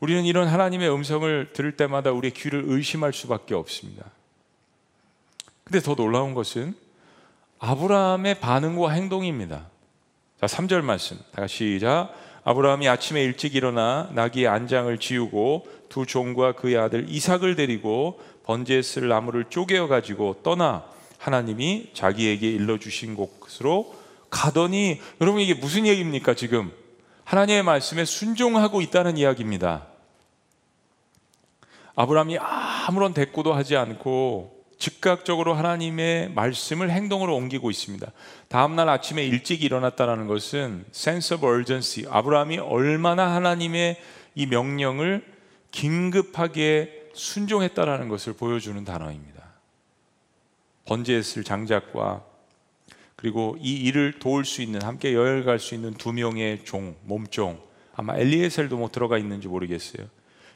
우리는 0.00 0.24
이런 0.24 0.48
하나님의 0.48 0.92
음성을 0.92 1.52
들을 1.52 1.76
때마다 1.76 2.10
우리의 2.10 2.32
귀를 2.32 2.64
의심할 2.66 3.12
수밖에 3.12 3.54
없습니다. 3.54 4.04
근데 5.64 5.80
더 5.80 5.94
놀라운 5.94 6.34
것은 6.34 6.74
아브라함의 7.58 8.40
반응과 8.40 8.90
행동입니다. 8.90 9.66
자, 10.38 10.46
3절 10.46 10.82
말씀. 10.82 11.18
다 11.32 11.46
시작. 11.46 12.12
아브라함이 12.44 12.86
아침에 12.86 13.22
일찍 13.22 13.54
일어나 13.54 14.10
나귀의 14.12 14.48
안장을 14.48 14.96
지우고 14.98 15.66
두 15.88 16.04
종과 16.04 16.52
그의 16.52 16.76
아들 16.76 17.08
이삭을 17.08 17.56
데리고 17.56 18.20
번제에 18.44 18.82
쓸 18.82 19.08
나무를 19.08 19.46
쪼개어 19.48 19.88
가지고 19.88 20.40
떠나 20.42 20.84
하나님이 21.18 21.92
자기에게 21.94 22.50
일러 22.50 22.78
주신 22.78 23.16
곳으로 23.16 23.94
가더니 24.28 25.00
여러분 25.22 25.40
이게 25.40 25.54
무슨 25.54 25.86
얘기입니까 25.86 26.34
지금 26.34 26.70
하나님의 27.24 27.62
말씀에 27.62 28.04
순종하고 28.04 28.82
있다는 28.82 29.16
이야기입니다. 29.16 29.86
아브라함이 31.94 32.36
아무런 32.38 33.14
대꾸도 33.14 33.54
하지 33.54 33.76
않고 33.76 34.53
즉각적으로 34.84 35.54
하나님의 35.54 36.32
말씀을 36.34 36.90
행동으로 36.90 37.34
옮기고 37.36 37.70
있습니다. 37.70 38.06
다음 38.48 38.76
날 38.76 38.90
아침에 38.90 39.24
일찍 39.24 39.62
일어났다는 39.62 40.26
것은 40.26 40.84
sense 40.94 41.34
of 41.34 41.46
urgency. 41.46 42.06
아브라함이 42.14 42.58
얼마나 42.58 43.34
하나님의 43.34 43.98
이 44.34 44.44
명령을 44.44 45.24
긴급하게 45.70 47.08
순종했다라는 47.14 48.08
것을 48.10 48.34
보여주는 48.34 48.84
단어입니다. 48.84 49.42
번제했을 50.84 51.44
장작과 51.44 52.22
그리고 53.16 53.56
이 53.60 53.76
일을 53.76 54.18
도울 54.18 54.44
수 54.44 54.60
있는 54.60 54.82
함께 54.82 55.14
여행 55.14 55.44
갈 55.44 55.58
수 55.58 55.74
있는 55.74 55.94
두 55.94 56.12
명의 56.12 56.62
종 56.62 56.94
몸종 57.04 57.58
아마 57.94 58.18
엘리에셀도 58.18 58.76
뭐 58.76 58.90
들어가 58.90 59.16
있는지 59.16 59.48
모르겠어요. 59.48 60.06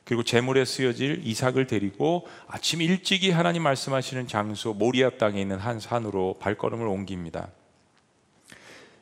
그리고 0.05 0.23
재물에 0.23 0.65
쓰여질 0.65 1.23
이삭을 1.25 1.67
데리고 1.67 2.27
아침 2.47 2.81
일찍이 2.81 3.31
하나님 3.31 3.63
말씀하시는 3.63 4.27
장소 4.27 4.73
모리아 4.73 5.11
땅에 5.11 5.41
있는 5.41 5.59
한 5.59 5.81
산으로 5.81 6.37
발걸음을 6.41 6.87
옮깁니다. 6.87 7.49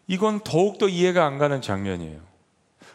이건 0.08 0.40
더욱더 0.40 0.88
이해가 0.88 1.24
안 1.24 1.38
가는 1.38 1.60
장면이에요. 1.60 2.20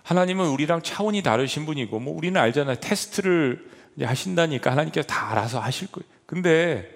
하나님은 0.04 0.48
우리랑 0.48 0.82
차원이 0.82 1.22
다르신 1.24 1.66
분이고 1.66 2.00
뭐 2.00 2.16
우리는 2.16 2.40
알잖아요. 2.40 2.78
테스트를 2.78 3.70
하신다니까 4.02 4.72
하나님께서 4.72 5.08
다 5.08 5.32
알아서 5.32 5.60
하실 5.60 5.92
거예요. 5.92 6.10
근데 6.26 6.90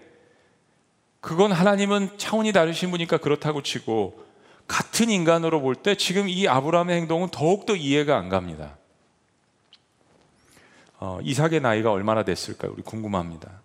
그건 1.21 1.51
하나님은 1.51 2.17
차원이 2.17 2.51
다르신 2.51 2.91
분이니까 2.91 3.17
그렇다고 3.17 3.61
치고 3.63 4.23
같은 4.67 5.09
인간으로 5.09 5.61
볼 5.61 5.75
때 5.75 5.95
지금 5.95 6.27
이 6.29 6.47
아브라함의 6.47 6.97
행동은 6.97 7.29
더욱더 7.29 7.75
이해가 7.75 8.17
안 8.17 8.29
갑니다. 8.29 8.77
어, 10.99 11.19
이삭의 11.21 11.61
나이가 11.61 11.91
얼마나 11.91 12.23
됐을까 12.23 12.67
우리 12.71 12.81
궁금합니다. 12.81 13.61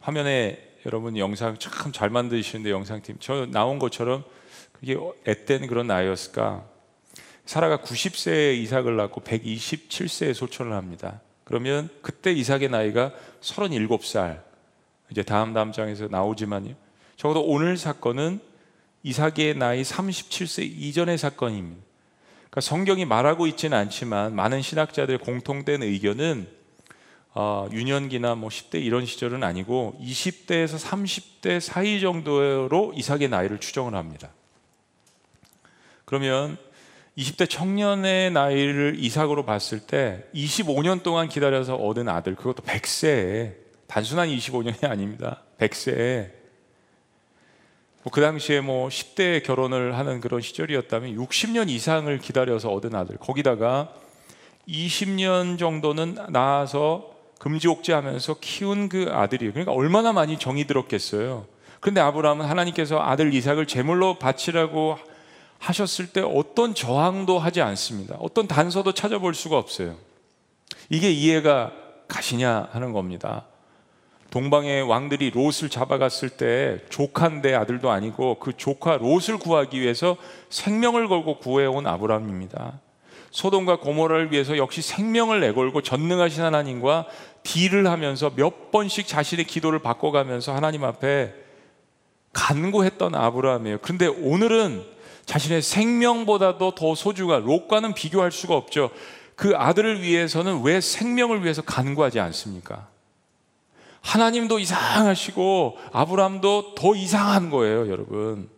화면에 0.00 0.68
여러분 0.86 1.16
영상 1.16 1.58
참 1.58 1.92
잘 1.92 2.10
만드시는데 2.10 2.70
영상팀 2.70 3.16
저 3.20 3.46
나온 3.46 3.78
것처럼 3.78 4.24
그게 4.72 4.96
앳된 5.24 5.66
그런 5.66 5.86
나이였을까? 5.88 6.64
사라가 7.44 7.78
90세에 7.78 8.56
이삭을 8.58 8.96
낳고 8.96 9.22
127세에 9.22 10.34
소천을 10.34 10.72
합니다. 10.72 11.20
그러면 11.44 11.88
그때 12.02 12.30
이삭의 12.32 12.68
나이가 12.68 13.12
37살. 13.40 14.42
이제 15.10 15.22
다음 15.22 15.54
다음 15.54 15.72
장에서 15.72 16.08
나오지만요. 16.08 16.74
적어도 17.16 17.42
오늘 17.42 17.76
사건은 17.76 18.40
이삭의 19.02 19.56
나이 19.56 19.82
37세 19.82 20.62
이전의 20.64 21.16
사건입니다. 21.18 21.87
그러니까 22.50 22.60
성경이 22.60 23.04
말하고 23.04 23.46
있지는 23.46 23.76
않지만 23.76 24.34
많은 24.34 24.62
신학자들의 24.62 25.18
공통된 25.18 25.82
의견은 25.82 26.48
어, 27.34 27.68
유년기나 27.70 28.34
뭐 28.34 28.48
10대 28.48 28.82
이런 28.82 29.06
시절은 29.06 29.44
아니고 29.44 29.98
20대에서 30.00 30.78
30대 30.78 31.60
사이 31.60 32.00
정도로 32.00 32.92
이삭의 32.96 33.28
나이를 33.28 33.60
추정을 33.60 33.94
합니다. 33.94 34.30
그러면 36.04 36.56
20대 37.18 37.50
청년의 37.50 38.30
나이를 38.30 38.96
이삭으로 38.98 39.44
봤을 39.44 39.80
때 39.80 40.24
25년 40.34 41.02
동안 41.02 41.28
기다려서 41.28 41.74
얻은 41.74 42.08
아들 42.08 42.34
그것도 42.34 42.62
100세에 42.62 43.54
단순한 43.88 44.28
25년이 44.28 44.84
아닙니다. 44.88 45.42
100세에 45.58 46.37
뭐 48.08 48.10
그 48.10 48.20
당시에 48.20 48.60
뭐 48.60 48.88
10대 48.88 49.42
결혼을 49.42 49.98
하는 49.98 50.20
그런 50.20 50.40
시절이었다면 50.40 51.16
60년 51.16 51.68
이상을 51.68 52.18
기다려서 52.18 52.70
얻은 52.70 52.94
아들 52.94 53.16
거기다가 53.18 53.92
20년 54.66 55.58
정도는 55.58 56.16
낳아서 56.30 57.10
금지옥제하면서 57.38 58.36
키운 58.40 58.88
그 58.88 59.08
아들이에요. 59.10 59.52
그러니까 59.52 59.72
얼마나 59.72 60.12
많이 60.12 60.38
정이 60.38 60.66
들었겠어요. 60.66 61.46
그런데 61.80 62.00
아브라함은 62.00 62.46
하나님께서 62.46 62.98
아들 62.98 63.32
이삭을 63.32 63.66
제물로 63.66 64.18
바치라고 64.18 64.98
하셨을 65.58 66.08
때 66.08 66.20
어떤 66.20 66.74
저항도 66.74 67.38
하지 67.38 67.60
않습니다. 67.60 68.16
어떤 68.18 68.48
단서도 68.48 68.92
찾아볼 68.94 69.34
수가 69.34 69.58
없어요. 69.58 69.96
이게 70.90 71.10
이해가 71.10 71.72
가시냐 72.08 72.68
하는 72.72 72.92
겁니다. 72.92 73.44
동방의 74.30 74.82
왕들이 74.82 75.30
롯을 75.30 75.70
잡아갔을 75.70 76.28
때 76.30 76.80
조카인데 76.90 77.54
아들도 77.54 77.90
아니고 77.90 78.38
그 78.38 78.52
조카 78.56 78.98
롯을 78.98 79.38
구하기 79.38 79.80
위해서 79.80 80.16
생명을 80.50 81.08
걸고 81.08 81.38
구해온 81.38 81.86
아브라함입니다. 81.86 82.80
소돔과 83.30 83.80
고모라를 83.80 84.32
위해서 84.32 84.56
역시 84.56 84.82
생명을 84.82 85.40
내걸고 85.40 85.82
전능하신 85.82 86.42
하나님과 86.42 87.06
딜을 87.42 87.86
하면서 87.86 88.30
몇 88.34 88.70
번씩 88.70 89.06
자신의 89.06 89.46
기도를 89.46 89.78
바꿔가면서 89.78 90.54
하나님 90.54 90.84
앞에 90.84 91.34
간구했던 92.32 93.14
아브라함이에요. 93.14 93.78
그런데 93.80 94.06
오늘은 94.06 94.84
자신의 95.24 95.62
생명보다도 95.62 96.74
더 96.74 96.94
소중한 96.94 97.44
롯과는 97.44 97.94
비교할 97.94 98.32
수가 98.32 98.56
없죠. 98.56 98.90
그 99.34 99.54
아들을 99.56 100.02
위해서는 100.02 100.62
왜 100.62 100.80
생명을 100.80 101.42
위해서 101.42 101.62
간구하지 101.62 102.18
않습니까? 102.20 102.88
하나님도 104.08 104.58
이상하시고 104.58 105.76
아브라함도 105.92 106.74
더 106.74 106.94
이상한 106.94 107.50
거예요, 107.50 107.88
여러분. 107.90 108.48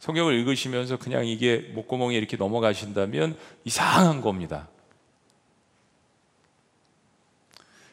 성경을 0.00 0.34
읽으시면서 0.34 0.98
그냥 0.98 1.24
이게 1.24 1.58
목구멍에 1.74 2.16
이렇게 2.16 2.36
넘어가신다면 2.36 3.36
이상한 3.62 4.20
겁니다. 4.20 4.68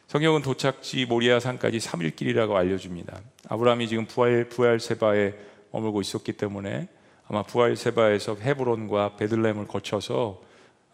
성경은 0.08 0.42
도착지 0.42 1.06
모리아 1.06 1.38
산까지 1.38 1.78
3일 1.78 2.16
길이라고 2.16 2.56
알려줍니다. 2.56 3.20
아브라함이 3.48 3.88
지금 3.88 4.06
부활 4.06 4.48
부활세바에 4.48 5.34
머물고 5.70 6.00
있었기 6.00 6.32
때문에 6.32 6.88
아마 7.28 7.44
부활세바에서 7.44 8.38
헤브론과 8.42 9.16
베들레헴을 9.16 9.68
거쳐서 9.68 10.42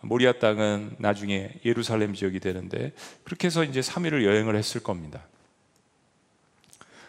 모리아 0.00 0.32
땅은 0.32 0.96
나중에 0.98 1.50
예루살렘 1.64 2.14
지역이 2.14 2.40
되는데 2.40 2.92
그렇게 3.24 3.46
해서 3.48 3.64
이제 3.64 3.80
3일을 3.80 4.24
여행을 4.24 4.56
했을 4.56 4.82
겁니다. 4.82 5.22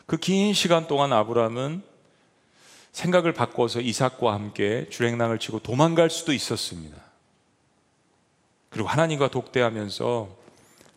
그 0.05 0.17
긴 0.17 0.53
시간 0.53 0.87
동안 0.87 1.13
아브라함은 1.13 1.83
생각을 2.91 3.33
바꿔서 3.33 3.79
이삭과 3.79 4.33
함께 4.33 4.87
주행랑을 4.89 5.37
치고 5.37 5.59
도망갈 5.59 6.09
수도 6.09 6.33
있었습니다. 6.33 6.97
그리고 8.69 8.87
하나님과 8.87 9.29
독대하면서 9.29 10.37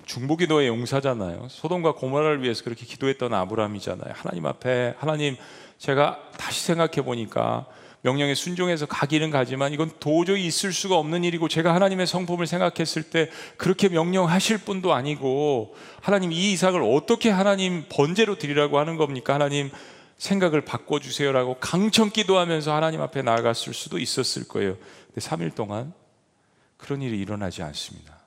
중보기도의 0.07 0.69
용사잖아요. 0.69 1.49
소돔과 1.51 1.93
고모라를 1.93 2.43
위해서 2.43 2.65
그렇게 2.65 2.87
기도했던 2.87 3.35
아브라함이잖아요. 3.35 4.15
하나님 4.17 4.47
앞에 4.47 4.95
하나님 4.99 5.37
제가 5.79 6.31
다시 6.39 6.65
생각해 6.65 7.03
보니까 7.05 7.67
명령에 8.03 8.35
순종해서 8.35 8.87
가기는 8.87 9.31
가지만 9.31 9.73
이건 9.73 9.91
도저히 10.01 10.45
있을 10.47 10.73
수가 10.73 10.97
없는 10.97 11.23
일이고 11.23 11.49
제가 11.49 11.73
하나님의 11.75 12.07
성품을 12.09 12.49
생각했을 12.49 13.05
때 13.05 13.31
그렇게 13.57 13.89
명령하실 13.89 14.59
분도 14.59 14.93
아니고 14.93 15.77
하나님 16.01 16.33
이 16.33 16.53
이삭을 16.53 16.83
어떻게 16.83 17.31
하나님 17.31 17.85
번제로 17.89 18.37
드리라고 18.39 18.79
하는 18.79 18.97
겁니까? 18.97 19.35
하나님 19.35 19.71
생각을 20.19 20.63
바꿔주세요라고 20.63 21.59
강청 21.61 22.11
기도하면서 22.11 22.75
하나님 22.75 23.01
앞에 23.01 23.23
나아갔을 23.23 23.73
수도 23.73 23.99
있었을 23.99 24.49
거예요. 24.49 24.77
근데 25.07 25.21
3일 25.21 25.55
동안 25.55 25.93
그런 26.77 27.03
일이 27.03 27.21
일어나지 27.21 27.63
않습니다. 27.63 28.19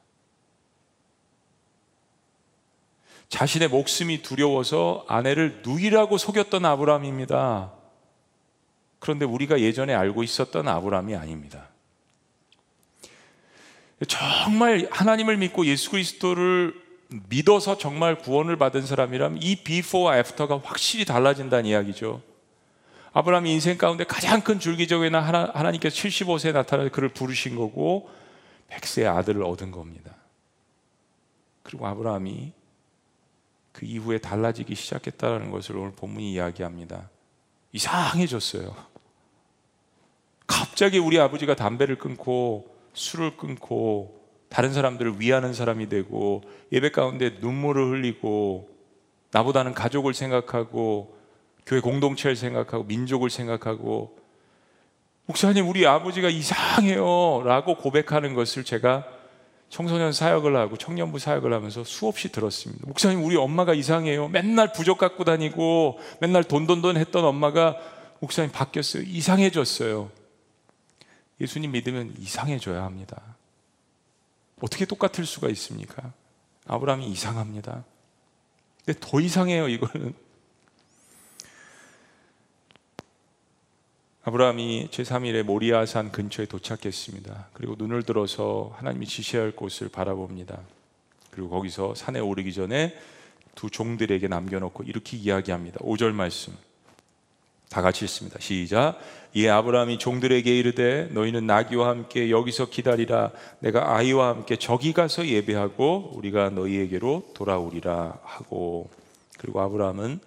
자신의 3.27 3.67
목숨이 3.67 4.21
두려워서 4.21 5.03
아내를 5.09 5.61
누이라고 5.65 6.17
속였던 6.17 6.63
아브라함입니다. 6.63 7.73
그런데 9.05 9.23
우리가 9.23 9.59
예전에 9.59 9.93
알고 9.93 10.23
있었던 10.23 10.67
아브라함이 10.67 11.15
아닙니다. 11.15 11.67
정말 14.07 14.87
하나님을 14.89 15.37
믿고 15.37 15.67
예수 15.67 15.91
그리스도를 15.91 16.73
믿어서 17.29 17.77
정말 17.77 18.17
구원을 18.17 18.55
받은 18.55 18.83
사람이라면 18.83 19.43
이 19.43 19.57
비포와 19.57 20.17
애프터가 20.17 20.59
확실히 20.63 21.05
달라진다는 21.05 21.67
이야기죠. 21.67 22.23
아브라함 23.13 23.45
인생 23.45 23.77
가운데 23.77 24.05
가장 24.05 24.41
큰 24.41 24.59
줄기적에는 24.59 25.19
하나, 25.19 25.51
하나님께서 25.53 25.95
75세에 25.95 26.51
나타나 26.51 26.89
그를 26.89 27.09
부르신 27.09 27.55
거고 27.55 28.09
100세의 28.71 29.15
아들을 29.15 29.43
얻은 29.43 29.69
겁니다. 29.69 30.15
그리고 31.61 31.85
아브라함이 31.85 32.53
그 33.71 33.85
이후에 33.85 34.17
달라지기 34.17 34.73
시작했다는 34.73 35.51
것을 35.51 35.77
오늘 35.77 35.91
본문이 35.91 36.33
이야기합니다. 36.33 37.07
이상해졌어요. 37.71 38.94
갑자기 40.55 40.99
우리 40.99 41.19
아버지가 41.19 41.53
담배를 41.53 41.97
끊고 41.97 42.73
술을 42.93 43.35
끊고 43.35 44.21
다른 44.47 44.71
사람들을 44.71 45.19
위하는 45.19 45.53
사람이 45.53 45.89
되고 45.89 46.43
예배 46.71 46.91
가운데 46.91 47.37
눈물을 47.41 47.89
흘리고 47.91 48.69
나보다는 49.31 49.73
가족을 49.73 50.13
생각하고 50.13 51.17
교회 51.65 51.81
공동체를 51.81 52.37
생각하고 52.37 52.85
민족을 52.85 53.29
생각하고 53.29 54.17
목사님 55.25 55.67
우리 55.67 55.85
아버지가 55.85 56.29
이상해요 56.29 57.41
라고 57.43 57.75
고백하는 57.75 58.33
것을 58.33 58.63
제가 58.63 59.03
청소년 59.67 60.13
사역을 60.13 60.55
하고 60.55 60.77
청년부 60.77 61.19
사역을 61.19 61.51
하면서 61.51 61.83
수없이 61.83 62.31
들었습니다. 62.31 62.87
목사님 62.87 63.25
우리 63.25 63.35
엄마가 63.35 63.73
이상해요. 63.73 64.29
맨날 64.29 64.71
부적 64.71 64.99
갖고 64.99 65.25
다니고 65.25 65.99
맨날 66.21 66.45
돈돈돈 66.45 66.95
했던 66.95 67.25
엄마가 67.25 67.75
목사님 68.21 68.53
바뀌었어요. 68.53 69.03
이상해졌어요 69.05 70.11
예수님 71.41 71.71
믿으면 71.71 72.15
이상해져야 72.17 72.83
합니다. 72.83 73.35
어떻게 74.61 74.85
똑같을 74.85 75.25
수가 75.25 75.49
있습니까? 75.49 76.13
아브라함이 76.65 77.07
이상합니다. 77.07 77.83
근데 78.85 78.99
더 79.01 79.19
이상해요, 79.19 79.67
이거는. 79.67 80.13
아브라함이 84.23 84.89
제3일에 84.91 85.43
모리아산 85.43 86.11
근처에 86.11 86.47
도착했습니다. 86.47 87.49
그리고 87.53 87.75
눈을 87.77 88.03
들어서 88.03 88.73
하나님이 88.77 89.05
지시할 89.05 89.51
곳을 89.51 89.89
바라봅니다. 89.89 90.59
그리고 91.29 91.49
거기서 91.49 91.93
산에 91.93 92.19
오르기 92.19 92.53
전에 92.53 92.97
두 93.53 93.69
종들에게 93.69 94.27
남겨놓고 94.27 94.83
이렇게 94.83 95.15
이야기합니다. 95.17 95.79
5절 95.79 96.11
말씀. 96.13 96.55
다 97.69 97.81
같이 97.81 98.05
읽습니다. 98.05 98.39
시작. 98.39 98.99
이 99.33 99.47
아브라함이 99.47 99.97
종들에게 99.97 100.57
이르되 100.57 101.09
너희는 101.11 101.45
나귀와 101.45 101.89
함께 101.89 102.29
여기서 102.29 102.69
기다리라. 102.69 103.31
내가 103.59 103.95
아이와 103.95 104.29
함께 104.29 104.55
저기 104.55 104.93
가서 104.93 105.27
예배하고 105.27 106.11
우리가 106.15 106.51
너희에게로 106.51 107.31
돌아오리라 107.33 108.17
하고 108.23 108.89
그리고 109.37 109.59
아브라함은 109.61 110.19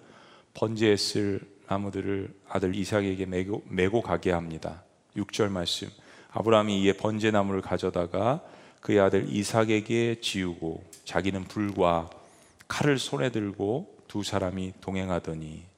번제했을 0.53 1.41
나무들을 1.67 2.33
아들 2.47 2.75
이삭에게 2.75 3.25
메고, 3.25 3.63
메고 3.67 4.01
가게 4.01 4.31
합니다. 4.31 4.83
6절 5.15 5.49
말씀. 5.49 5.87
아브라함이 6.31 6.81
이에 6.83 6.93
번제 6.93 7.31
나무를 7.31 7.61
가져다가 7.61 8.41
그의 8.81 8.99
아들 8.99 9.27
이삭에게 9.27 10.21
지우고 10.21 10.83
자기는 11.05 11.45
불과 11.45 12.09
칼을 12.67 12.99
손에 12.99 13.31
들고 13.31 13.97
두 14.07 14.23
사람이 14.23 14.73
동행하더니 14.81 15.68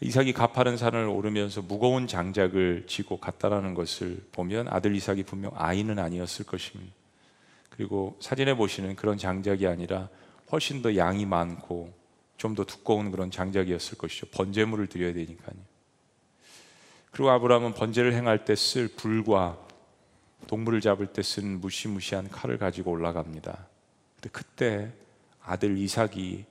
이삭이 0.00 0.32
가파른 0.32 0.76
산을 0.76 1.06
오르면서 1.08 1.62
무거운 1.62 2.06
장작을 2.06 2.84
지고 2.86 3.18
갔다라는 3.18 3.74
것을 3.74 4.22
보면 4.32 4.68
아들 4.68 4.94
이삭이 4.94 5.22
분명 5.22 5.52
아이는 5.54 5.98
아니었을 5.98 6.44
것입니다. 6.46 6.92
그리고 7.70 8.16
사진에 8.20 8.54
보시는 8.54 8.96
그런 8.96 9.16
장작이 9.18 9.66
아니라 9.66 10.08
훨씬 10.52 10.82
더 10.82 10.96
양이 10.96 11.24
많고 11.26 11.92
좀 12.36 12.54
더 12.54 12.64
두꺼운 12.64 13.10
그런 13.10 13.30
장작이었을 13.30 13.96
것이죠. 13.96 14.26
번제물을 14.26 14.88
드려야 14.88 15.14
되니까요. 15.14 15.56
그리고 17.10 17.30
아브라함은 17.30 17.72
번제를 17.74 18.12
행할 18.12 18.44
때 18.44 18.54
쓸 18.54 18.88
불과 18.88 19.56
동물을 20.48 20.82
잡을 20.82 21.06
때 21.06 21.22
쓴 21.22 21.60
무시무시한 21.60 22.28
칼을 22.28 22.58
가지고 22.58 22.90
올라갑니다. 22.90 23.66
그때 24.32 24.92
아들 25.42 25.78
이삭이 25.78 26.44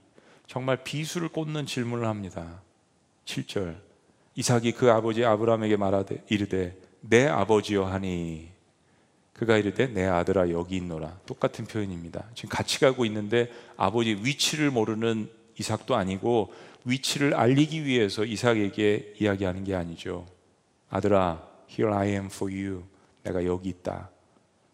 정말 0.47 0.83
비수를 0.83 1.29
꽂는 1.29 1.67
질문을 1.67 2.07
합니다. 2.07 2.62
7절. 3.25 3.75
이삭이 4.35 4.73
그 4.73 4.91
아버지 4.91 5.23
아브라함에게 5.23 5.77
말하되 5.77 6.23
이르되 6.29 6.77
내 7.01 7.27
아버지여 7.27 7.85
하니. 7.85 8.51
그가 9.33 9.57
이르되 9.57 9.87
내 9.87 10.05
아들아 10.05 10.49
여기 10.51 10.77
있노라. 10.77 11.19
똑같은 11.25 11.65
표현입니다. 11.65 12.25
지금 12.35 12.49
같이 12.49 12.79
가고 12.79 13.05
있는데 13.05 13.51
아버지 13.77 14.15
위치를 14.21 14.71
모르는 14.71 15.29
이삭도 15.59 15.95
아니고 15.95 16.53
위치를 16.85 17.33
알리기 17.33 17.85
위해서 17.85 18.25
이삭에게 18.25 19.15
이야기하는 19.19 19.63
게 19.63 19.75
아니죠. 19.75 20.27
아들아 20.89 21.47
here 21.69 21.93
I 21.93 22.09
am 22.09 22.25
for 22.25 22.53
you. 22.53 22.83
내가 23.23 23.45
여기 23.45 23.69
있다. 23.69 24.09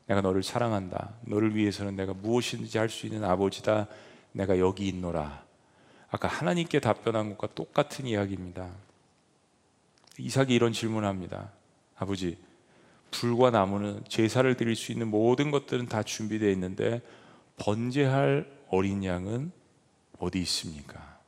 내가 0.07 0.21
너를 0.21 0.41
사랑한다. 0.43 1.13
너를 1.21 1.55
위해서는 1.55 1.95
내가 1.95 2.13
무엇이든지 2.13 2.77
할 2.77 2.89
수 2.89 3.05
있는 3.05 3.23
아버지다. 3.23 3.87
내가 4.31 4.59
여기 4.59 4.87
있노라 4.87 5.43
아까 6.11 6.27
하나님께 6.27 6.79
답변한 6.79 7.29
것과 7.29 7.53
똑같은 7.53 8.05
이야기입니다. 8.05 8.71
이삭이 10.17 10.53
이런 10.53 10.73
질문을 10.73 11.07
합니다. 11.07 11.51
아버지, 11.95 12.37
불과 13.11 13.51
나무는 13.51 14.03
제사를 14.07 14.55
드릴 14.55 14.75
수 14.75 14.91
있는 14.91 15.07
모든 15.07 15.51
것들은 15.51 15.87
다 15.87 16.03
준비되어 16.03 16.49
있는데 16.51 17.01
번제할 17.57 18.49
어린 18.69 19.03
양은 19.03 19.51
어디 20.19 20.39
있습니까? 20.39 21.19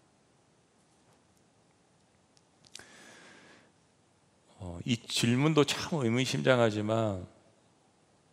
어, 4.59 4.79
이 4.85 4.95
질문도 4.97 5.63
참 5.65 5.99
의미심장하지만 6.01 7.25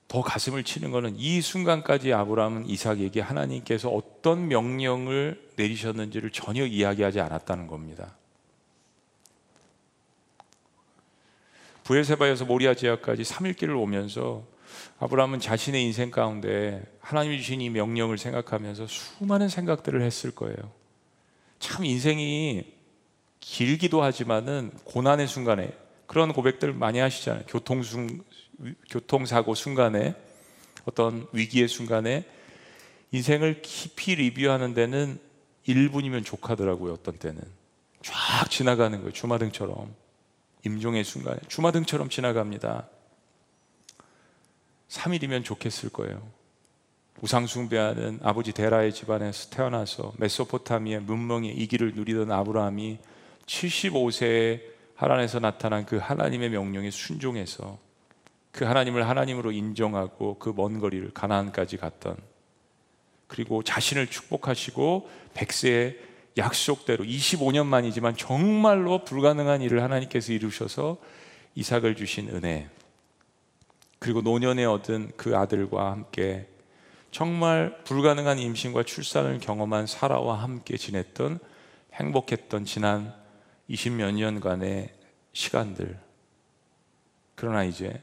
더 0.09 0.23
가슴을 0.23 0.65
치는 0.65 0.91
것은 0.91 1.17
이 1.17 1.41
순간까지 1.41 2.13
아브라함은 2.13 2.67
이삭에게 2.67 3.21
하나님께서 3.21 3.91
어떤 4.29 4.47
명령을 4.49 5.41
내리셨는지를 5.57 6.31
전혀 6.31 6.67
이야기하지 6.67 7.19
않았다는 7.19 7.67
겁니다. 7.67 8.15
부엘세바에서 11.85 12.45
모리아 12.45 12.75
지역까지 12.75 13.23
3일 13.23 13.57
길을 13.57 13.75
오면서 13.75 14.45
아브라함은 14.99 15.41
자신의 15.41 15.83
인생 15.83 16.11
가운데 16.11 16.85
하나님이 17.01 17.39
주신 17.39 17.63
이 17.63 17.71
명령을 17.71 18.19
생각하면서 18.19 18.87
수많은 18.87 19.49
생각들을 19.49 20.03
했을 20.03 20.31
거예요. 20.31 20.57
참 21.59 21.87
인생이 21.87 22.71
길기도 23.41 24.03
하지만은 24.03 24.73
고난의 24.85 25.27
순간에 25.27 25.73
그런 26.07 26.35
고백들 26.35 26.75
많이 26.75 26.99
하시잖아요. 26.99 27.45
교통 27.49 27.83
순, 27.83 28.23
교통사고 28.91 29.55
순간에 29.55 30.15
어떤 30.85 31.27
위기의 31.33 31.67
순간에 31.67 32.27
인생을 33.13 33.63
깊이 33.63 34.15
리뷰하는 34.17 34.75
데는 34.75 35.19
1분이면 35.67 36.25
족하더라고요. 36.25 36.93
어떤 36.93 37.19
때는 37.19 37.41
쫙 38.03 38.51
지나가는 38.51 38.97
거예요. 38.99 39.13
주마등처럼 39.13 39.95
임종의 40.65 41.05
순간에 41.05 41.39
주마등처럼 41.49 42.09
지나갑니다. 42.09 42.89
3일이면 44.89 45.45
좋겠을 45.45 45.91
거예요. 45.91 46.23
우상숭배하는 47.21 48.21
아버지 48.23 48.53
데라의 48.53 48.93
집안에서 48.93 49.51
태어나서 49.51 50.13
메소포타미아 50.19 51.01
문명의 51.01 51.51
이기를 51.57 51.95
누리던 51.95 52.31
아브라함이 52.31 52.99
75세에 53.47 54.61
하란에서 54.95 55.41
나타난 55.41 55.85
그 55.85 55.97
하나님의 55.97 56.51
명령에 56.51 56.91
순종해서 56.91 57.79
그 58.53 58.65
하나님을 58.65 59.09
하나님으로 59.09 59.53
인정하고 59.53 60.39
그 60.39 60.53
먼 60.53 60.79
거리를 60.79 61.11
가나안까지 61.13 61.77
갔던 61.77 62.17
그리고 63.29 63.63
자신을 63.63 64.09
축복하시고 64.09 65.09
백세의 65.35 65.99
약속대로 66.37 67.05
25년 67.05 67.67
만이지만 67.67 68.17
정말로 68.17 69.05
불가능한 69.05 69.63
일을 69.63 69.83
하나님께서 69.83 70.33
이루셔서 70.33 70.99
이삭을 71.55 71.95
주신 71.95 72.29
은혜 72.31 72.69
그리고 73.99 74.23
노년에 74.23 74.65
얻은 74.65 75.13
그 75.17 75.37
아들과 75.37 75.91
함께 75.91 76.49
정말 77.11 77.83
불가능한 77.85 78.39
임신과 78.39 78.85
출산을 78.85 79.39
경험한 79.41 79.87
사라와 79.87 80.43
함께 80.43 80.77
지냈던 80.77 81.39
행복했던 81.95 82.65
지난 82.65 83.15
20몇 83.71 84.13
년간의 84.13 84.91
시간들. 85.33 85.99
그러나 87.35 87.65
이제 87.65 88.01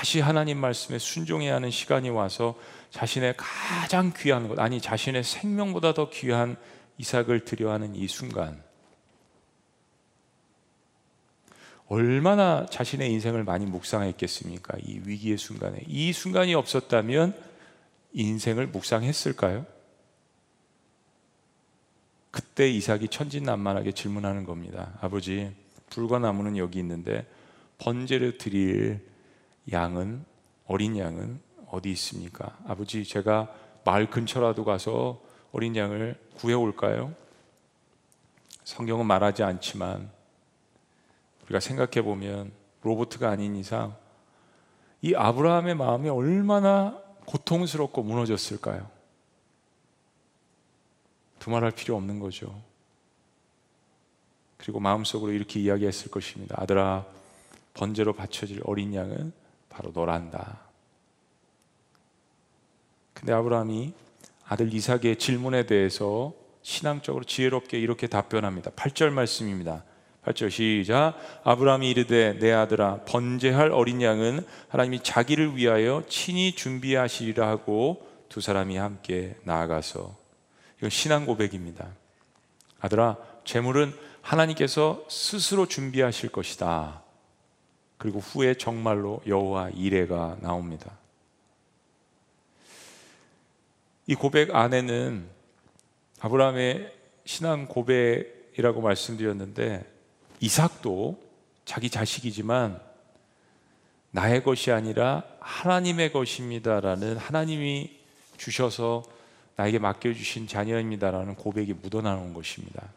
다시 0.00 0.20
하나님 0.20 0.56
말씀에 0.56 0.98
순종해야 0.98 1.56
하는 1.56 1.70
시간이 1.70 2.08
와서 2.08 2.58
자신의 2.88 3.34
가장 3.36 4.14
귀한 4.16 4.48
것, 4.48 4.58
아니 4.58 4.80
자신의 4.80 5.22
생명보다 5.22 5.92
더 5.92 6.08
귀한 6.08 6.56
이삭을 6.96 7.44
드려 7.44 7.70
하는 7.70 7.94
이 7.94 8.08
순간. 8.08 8.62
얼마나 11.86 12.64
자신의 12.64 13.12
인생을 13.12 13.44
많이 13.44 13.66
묵상했겠습니까? 13.66 14.78
이 14.86 15.02
위기의 15.04 15.36
순간에. 15.36 15.82
이 15.86 16.14
순간이 16.14 16.54
없었다면 16.54 17.34
인생을 18.14 18.68
묵상했을까요? 18.68 19.66
그때 22.30 22.70
이삭이 22.70 23.08
천진난만하게 23.08 23.92
질문하는 23.92 24.44
겁니다. 24.44 24.96
아버지, 25.02 25.54
불과 25.90 26.18
나무는 26.18 26.56
여기 26.56 26.78
있는데 26.78 27.26
번제를 27.76 28.38
드릴 28.38 29.09
양은 29.72 30.24
어린 30.66 30.98
양은 30.98 31.40
어디 31.68 31.90
있습니까? 31.92 32.58
아버지, 32.66 33.04
제가 33.04 33.52
마을 33.84 34.10
근처라도 34.10 34.64
가서 34.64 35.20
어린 35.52 35.76
양을 35.76 36.18
구해 36.36 36.54
올까요? 36.54 37.14
성경은 38.64 39.06
말하지 39.06 39.42
않지만 39.42 40.10
우리가 41.44 41.60
생각해 41.60 42.02
보면 42.02 42.52
로보트가 42.82 43.28
아닌 43.28 43.56
이상 43.56 43.96
이 45.02 45.14
아브라함의 45.14 45.74
마음이 45.74 46.08
얼마나 46.08 47.02
고통스럽고 47.24 48.02
무너졌을까요? 48.02 48.88
두말할 51.38 51.70
필요 51.72 51.96
없는 51.96 52.20
거죠. 52.20 52.62
그리고 54.58 54.78
마음속으로 54.78 55.32
이렇게 55.32 55.58
이야기했을 55.58 56.10
것입니다. 56.10 56.54
아들아, 56.58 57.06
번제로 57.72 58.12
바쳐질 58.12 58.60
어린 58.64 58.94
양은 58.94 59.32
바로 59.80 59.92
너란다. 59.94 60.58
근데 63.14 63.32
아브라함이 63.32 63.94
아들 64.46 64.72
이삭의 64.74 65.16
질문에 65.16 65.64
대해서 65.64 66.34
신앙적으로 66.60 67.24
지혜롭게 67.24 67.78
이렇게 67.78 68.06
답변합니다. 68.06 68.72
8절 68.72 69.10
말씀입니다. 69.10 69.84
8절 70.26 70.50
시작 70.50 71.14
아브라함이 71.44 71.88
이르되 71.88 72.38
내 72.38 72.52
아들아 72.52 73.04
번제할 73.06 73.72
어린 73.72 74.02
양은 74.02 74.44
하나님이 74.68 75.02
자기를 75.02 75.56
위하여 75.56 76.04
친히 76.08 76.54
준비하시리라 76.54 77.48
하고 77.48 78.06
두 78.28 78.42
사람이 78.42 78.76
함께 78.76 79.36
나아가서 79.44 80.14
이건 80.76 80.90
신앙 80.90 81.24
고백입니다 81.24 81.88
아들아 82.80 83.16
재물은 83.44 83.94
하나님께서 84.20 85.06
스스로 85.08 85.66
준비하실 85.66 86.30
것이다 86.32 87.02
그리고 88.00 88.18
후에 88.18 88.54
정말로 88.54 89.20
여호와 89.26 89.70
이레가 89.74 90.38
나옵니다 90.40 90.90
이 94.06 94.14
고백 94.14 94.54
안에는 94.54 95.28
아브라함의 96.18 96.92
신앙 97.26 97.66
고백이라고 97.66 98.80
말씀드렸는데 98.80 99.84
이삭도 100.40 101.20
자기 101.66 101.90
자식이지만 101.90 102.80
나의 104.12 104.42
것이 104.42 104.72
아니라 104.72 105.22
하나님의 105.40 106.10
것입니다라는 106.10 107.18
하나님이 107.18 108.00
주셔서 108.38 109.02
나에게 109.56 109.78
맡겨주신 109.78 110.48
자녀입니다라는 110.48 111.34
고백이 111.34 111.74
묻어나는 111.74 112.32
것입니다. 112.32 112.88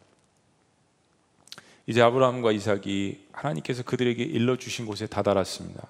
이제 1.85 2.01
아브라함과 2.01 2.51
이삭이 2.51 3.27
하나님께서 3.31 3.83
그들에게 3.83 4.23
일러 4.23 4.57
주신 4.57 4.85
곳에 4.85 5.05
다다랐습니다. 5.05 5.87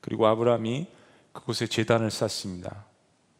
그리고 0.00 0.26
아브라함이 0.26 0.86
그곳에 1.32 1.66
재단을 1.66 2.10
쌓습니다. 2.10 2.84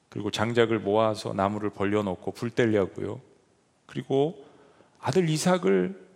그리고 0.09 0.31
장작을 0.31 0.78
모아서 0.78 1.35
나무를 1.35 1.70
벌려놓고 1.70 2.33
불 2.33 2.50
떼려고요. 2.50 3.20
그리고 3.87 4.44
아들 5.00 5.28
이삭을 5.28 6.09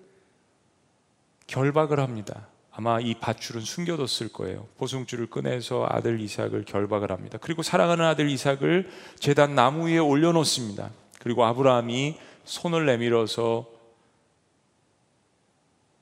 결박을 1.47 2.01
합니다. 2.01 2.47
아마 2.71 3.01
이 3.01 3.15
밧줄은 3.15 3.61
숨겨뒀을 3.61 4.33
거예요. 4.33 4.67
보승줄을 4.79 5.27
꺼내서 5.29 5.87
아들 5.91 6.21
이삭을 6.21 6.65
결박을 6.65 7.13
합니다. 7.13 7.39
그리고 7.41 7.63
사랑하는 7.63 8.05
아들 8.05 8.31
이삭을 8.31 8.89
제단 9.19 9.55
나무 9.55 9.89
위에 9.89 9.99
올려놓습니다. 9.99 10.91
그리고 11.19 11.45
아브라함이 11.45 12.19
손을 12.45 12.87
내밀어서 12.87 13.67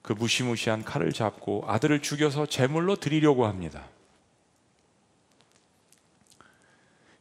그 0.03 0.13
무시무시한 0.13 0.85
칼을 0.85 1.13
잡고 1.13 1.65
아들을 1.67 2.01
죽여서 2.01 2.47
제물로 2.47 2.97
드리려고 2.97 3.47
합니다. 3.47 3.85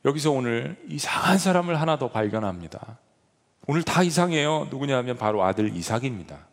여기서 0.06 0.32
오늘 0.32 0.78
이상한 0.88 1.38
사람을 1.38 1.80
하나 1.80 1.98
더 1.98 2.10
발견합니다. 2.10 2.98
오늘 3.68 3.84
다 3.84 4.02
이상해요. 4.02 4.68
누구냐면 4.72 5.18
바로 5.18 5.44
아들 5.44 5.76
이삭입니다. 5.76 6.48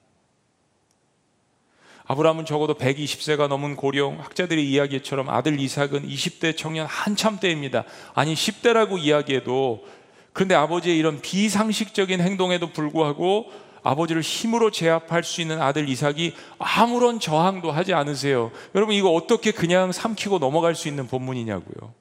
아브라함은 2.08 2.44
적어도 2.44 2.74
120세가 2.74 3.48
넘은 3.48 3.74
고령 3.76 4.20
학자들의 4.20 4.68
이야기처럼 4.68 5.28
아들 5.28 5.58
이삭은 5.58 6.06
20대 6.06 6.56
청년 6.56 6.86
한참 6.86 7.40
때입니다. 7.40 7.84
아니 8.14 8.34
10대라고 8.34 8.98
이야기해도 8.98 9.84
그런데 10.32 10.54
아버지의 10.54 10.98
이런 10.98 11.20
비상식적인 11.20 12.20
행동에도 12.20 12.70
불구하고 12.70 13.50
아버지를 13.86 14.20
힘으로 14.20 14.72
제압할 14.72 15.22
수 15.22 15.40
있는 15.40 15.62
아들 15.62 15.88
이삭이 15.88 16.34
아무런 16.58 17.20
저항도 17.20 17.70
하지 17.70 17.94
않으세요. 17.94 18.50
여러분 18.74 18.96
이거 18.96 19.10
어떻게 19.10 19.52
그냥 19.52 19.92
삼키고 19.92 20.40
넘어갈 20.40 20.74
수 20.74 20.88
있는 20.88 21.06
본문이냐고요. 21.06 21.94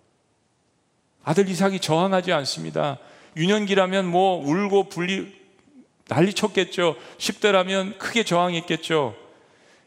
아들 1.23 1.47
이삭이 1.47 1.79
저항하지 1.79 2.33
않습니다. 2.33 2.97
유년기라면 3.37 4.07
뭐 4.07 4.37
울고 4.43 4.89
불리 4.89 5.39
난리 6.07 6.33
쳤겠죠. 6.33 6.95
10대라면 7.19 7.99
크게 7.99 8.23
저항했겠죠. 8.23 9.15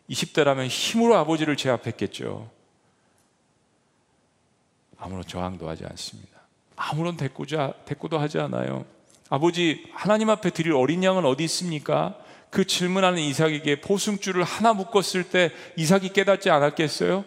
20대라면 0.09 0.69
힘으로 0.69 1.17
아버지를 1.17 1.57
제압했겠죠. 1.57 2.49
아무런 4.99 5.25
저항도 5.25 5.69
하지 5.69 5.85
않습니다. 5.85 6.39
아무런 6.77 7.17
대꾸자, 7.17 7.73
대꾸도 7.87 8.19
하지 8.19 8.39
않아요. 8.39 8.85
아버지, 9.31 9.85
하나님 9.93 10.31
앞에 10.31 10.51
드릴 10.51 10.73
어린 10.73 11.05
양은 11.05 11.25
어디 11.25 11.45
있습니까? 11.45 12.19
그 12.51 12.67
질문하는 12.67 13.21
이삭에게 13.21 13.81
포승줄을 13.83 14.43
하나 14.43 14.73
묶었을 14.73 15.29
때 15.29 15.53
이삭이 15.77 16.13
깨닫지 16.13 16.51
않았겠어요? 16.51 17.25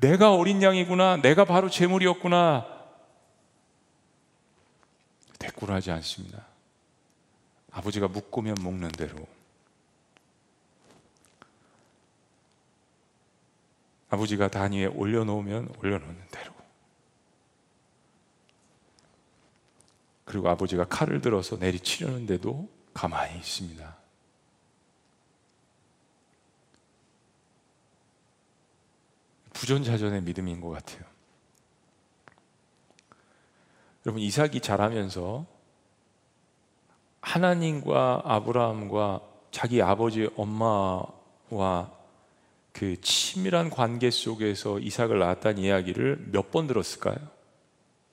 내가 0.00 0.34
어린 0.34 0.62
양이구나. 0.62 1.18
내가 1.18 1.44
바로 1.44 1.70
재물이었구나. 1.70 2.66
대꾸를 5.38 5.74
하지 5.74 5.90
않습니다. 5.90 6.46
아버지가 7.70 8.08
묶으면 8.08 8.56
묶는 8.60 8.90
대로. 8.92 9.26
아버지가 14.10 14.48
단위에 14.48 14.86
올려놓으면 14.86 15.74
올려놓는 15.78 16.16
대로. 16.30 16.59
그리고 20.30 20.48
아버지가 20.48 20.84
칼을 20.84 21.20
들어서 21.20 21.56
내리치려는데도 21.56 22.68
가만히 22.94 23.36
있습니다. 23.38 23.96
부전자전의 29.52 30.22
믿음인 30.22 30.60
것 30.60 30.68
같아요. 30.68 31.02
여러분 34.06 34.22
이삭이 34.22 34.60
자라면서 34.60 35.46
하나님과 37.22 38.22
아브라함과 38.24 39.22
자기 39.50 39.82
아버지 39.82 40.30
엄마와 40.36 41.90
그 42.72 43.00
친밀한 43.00 43.68
관계 43.68 44.12
속에서 44.12 44.78
이삭을 44.78 45.18
낳았다는 45.18 45.60
이야기를 45.60 46.28
몇 46.30 46.52
번 46.52 46.68
들었을까요? 46.68 47.16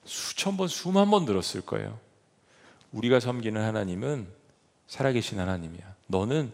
수천 0.04 0.56
번, 0.56 0.66
수만 0.66 1.08
번 1.12 1.24
들었을 1.24 1.60
거예요. 1.60 2.07
우리가 2.92 3.20
섬기는 3.20 3.60
하나님은 3.60 4.28
살아계신 4.86 5.38
하나님이야. 5.38 5.94
너는 6.06 6.52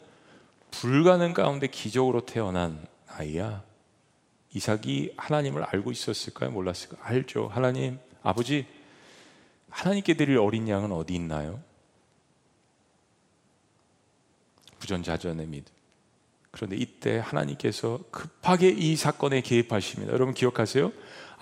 불가능 0.70 1.34
가운데 1.34 1.68
기적으로 1.68 2.26
태어난 2.26 2.84
아이야. 3.06 3.62
이삭이 4.52 5.14
하나님을 5.16 5.64
알고 5.64 5.92
있었을까요? 5.92 6.50
몰랐을까요? 6.50 7.00
알죠. 7.02 7.48
하나님, 7.48 7.98
아버지, 8.22 8.66
하나님께 9.70 10.14
드릴 10.14 10.38
어린 10.38 10.68
양은 10.68 10.92
어디 10.92 11.14
있나요? 11.14 11.60
부전자전의 14.78 15.46
믿음. 15.46 15.72
그런데 16.50 16.76
이때 16.76 17.18
하나님께서 17.18 17.98
급하게 18.12 18.68
이 18.68 18.94
사건에 18.94 19.40
개입하십니다. 19.40 20.12
여러분 20.12 20.34
기억하세요? 20.34 20.92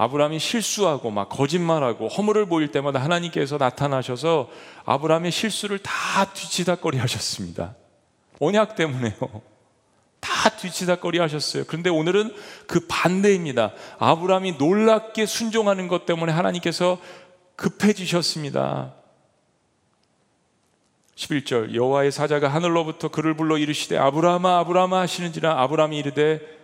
아브라함이 0.02 0.38
실수하고 0.38 1.10
막 1.10 1.28
거짓말하고 1.28 2.08
허물을 2.08 2.46
보일 2.46 2.72
때마다 2.72 3.00
하나님께서 3.00 3.56
나타나셔서 3.56 4.50
아브라함의 4.84 5.30
실수를 5.30 5.78
다 5.78 5.92
뒤치다거리 6.32 6.98
하셨습니다. 6.98 7.76
언약 8.40 8.74
때문에요. 8.74 9.14
다 10.18 10.50
뒤치다거리 10.50 11.18
하셨어요. 11.18 11.64
그런데 11.66 11.90
오늘은 11.90 12.34
그 12.66 12.86
반대입니다. 12.88 13.72
아브라함이 13.98 14.52
놀랍게 14.52 15.26
순종하는 15.26 15.86
것 15.86 16.04
때문에 16.04 16.32
하나님께서 16.32 16.98
급해지셨습니다. 17.54 18.94
11절 21.14 21.74
여호와의 21.74 22.10
사자가 22.10 22.48
하늘로부터 22.48 23.08
그를 23.08 23.34
불러 23.34 23.56
이르시되 23.58 23.96
아브라함아 23.98 24.58
아브라함아 24.58 24.98
하시는지라 25.00 25.60
아브라함이 25.62 25.96
이르되 25.96 26.61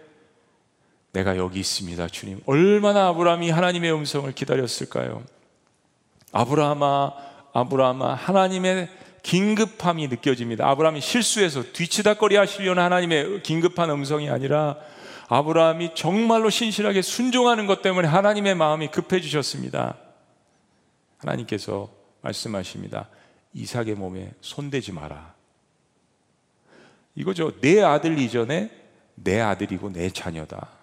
내가 1.12 1.37
여기 1.37 1.61
있습니다 1.61 2.07
주님 2.09 2.40
얼마나 2.47 3.09
아브라함이 3.09 3.51
하나님의 3.51 3.92
음성을 3.92 4.31
기다렸을까요 4.33 5.23
아브라함아 6.33 7.12
아브라함아 7.53 8.14
하나님의 8.14 8.88
긴급함이 9.23 10.09
느껴집니다 10.09 10.68
아브라함이 10.68 11.01
실수해서 11.01 11.62
뒤치다거리 11.73 12.37
하시려는 12.37 12.83
하나님의 12.83 13.42
긴급한 13.42 13.90
음성이 13.90 14.31
아니라 14.31 14.77
아브라함이 15.29 15.94
정말로 15.94 16.51
신실하게 16.51 17.03
순종하는 17.03 17.66
것 17.66 17.83
때문에 17.83 18.09
하나님의 18.09 18.55
마음이 18.55 18.88
급해지셨습니다 18.88 19.97
하나님께서 21.18 21.90
말씀하십니다 22.23 23.09
이삭의 23.55 23.94
몸에 23.94 24.33
손대지 24.40 24.92
마라. 24.92 25.35
이거죠. 27.14 27.61
내 27.61 27.83
아들 27.83 28.18
이전에 28.18 28.71
내 29.14 29.40
아들이고 29.40 29.92
내 29.92 30.11
자녀다. 30.11 30.78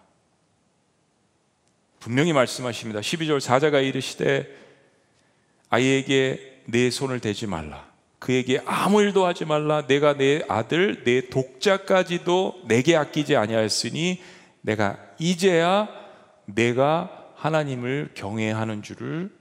분명히 2.06 2.34
말씀하십니다. 2.34 3.00
12절 3.00 3.40
사자가 3.40 3.80
이르시되 3.80 4.48
아이에게 5.72 6.62
내 6.66 6.92
손을 6.92 7.20
대지 7.20 7.48
말라. 7.48 7.84
그에게 8.20 8.62
아무 8.64 9.02
일도 9.02 9.26
하지 9.26 9.44
말라. 9.44 9.88
내가 9.88 10.16
내 10.16 10.44
아들, 10.48 11.04
내 11.04 11.30
독자까지도 11.30 12.66
내게 12.68 12.96
아끼지 12.96 13.36
아니하였으니 13.36 14.22
내가 14.62 15.00
이제야 15.18 15.90
내가 16.46 17.32
하나님을 17.38 18.12
경외하는 18.14 18.84
줄을 18.84 19.36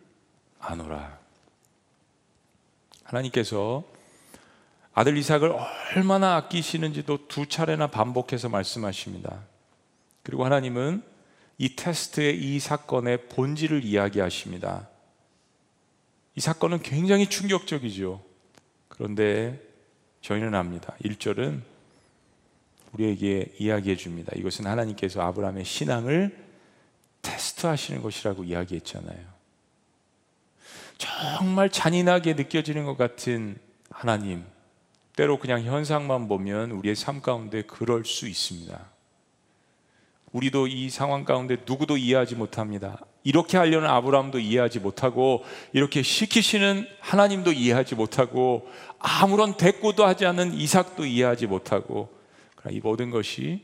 아노라. 0.59 1.19
하나님께서 3.03 3.85
아들 4.95 5.19
이삭을 5.19 5.55
얼마나 5.97 6.37
아끼시는지도 6.37 7.29
두 7.29 7.47
차례나 7.47 7.89
반복해서 7.89 8.49
말씀하십니다. 8.49 9.41
그리고 10.23 10.47
하나님은 10.47 11.13
이 11.59 11.77
테스트의 11.77 12.39
이 12.39 12.59
사건의 12.59 13.29
본질을 13.29 13.85
이야기하십니다. 13.85 14.89
이 16.35 16.41
사건은 16.41 16.83
굉장히 16.83 17.29
충격적이죠. 17.29 18.23
그런데 18.89 19.61
저희는 20.21 20.55
압니다. 20.55 20.97
1절은 21.05 21.63
우리에게 22.93 23.55
이야기해 23.59 23.97
줍니다. 23.97 24.33
이것은 24.37 24.67
하나님께서 24.67 25.21
아브라함의 25.23 25.65
신앙을 25.65 26.45
테스트하시는 27.23 28.03
것이라고 28.03 28.45
이야기했잖아요. 28.45 29.35
정말 30.99 31.71
잔인하게 31.71 32.35
느껴지는 32.35 32.85
것 32.85 32.97
같은 32.97 33.59
하나님, 33.91 34.45
때로 35.17 35.39
그냥 35.39 35.63
현상만 35.63 36.29
보면 36.29 36.73
우리의 36.73 36.97
삶 36.97 37.21
가운데 37.21 37.63
그럴 37.63 38.05
수 38.05 38.29
있습니다. 38.29 38.94
우리도 40.35 40.67
이 40.67 40.91
상황 40.91 41.25
가운데 41.25 41.57
누구도 41.65 41.97
이해하지 41.97 42.35
못합니다. 42.35 42.99
이렇게 43.23 43.57
하려는 43.57 43.89
아브라함도 43.89 44.41
이해하지 44.41 44.81
못하고 44.81 45.45
이렇게 45.73 46.03
시키시는 46.03 46.87
하나님도 47.01 47.53
이해하지 47.53 47.95
못하고 47.95 48.69
아무런 48.99 49.57
대꾸도 49.57 50.05
하지 50.05 50.27
않는 50.27 50.55
이삭도 50.55 51.07
이해하지 51.07 51.47
못하고 51.47 52.13
이 52.69 52.81
모든 52.81 53.11
것이 53.11 53.63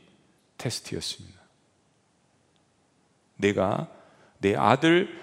테스트였습니다. 0.57 1.41
내가 3.35 3.89
내 4.39 4.55
아들 4.55 5.19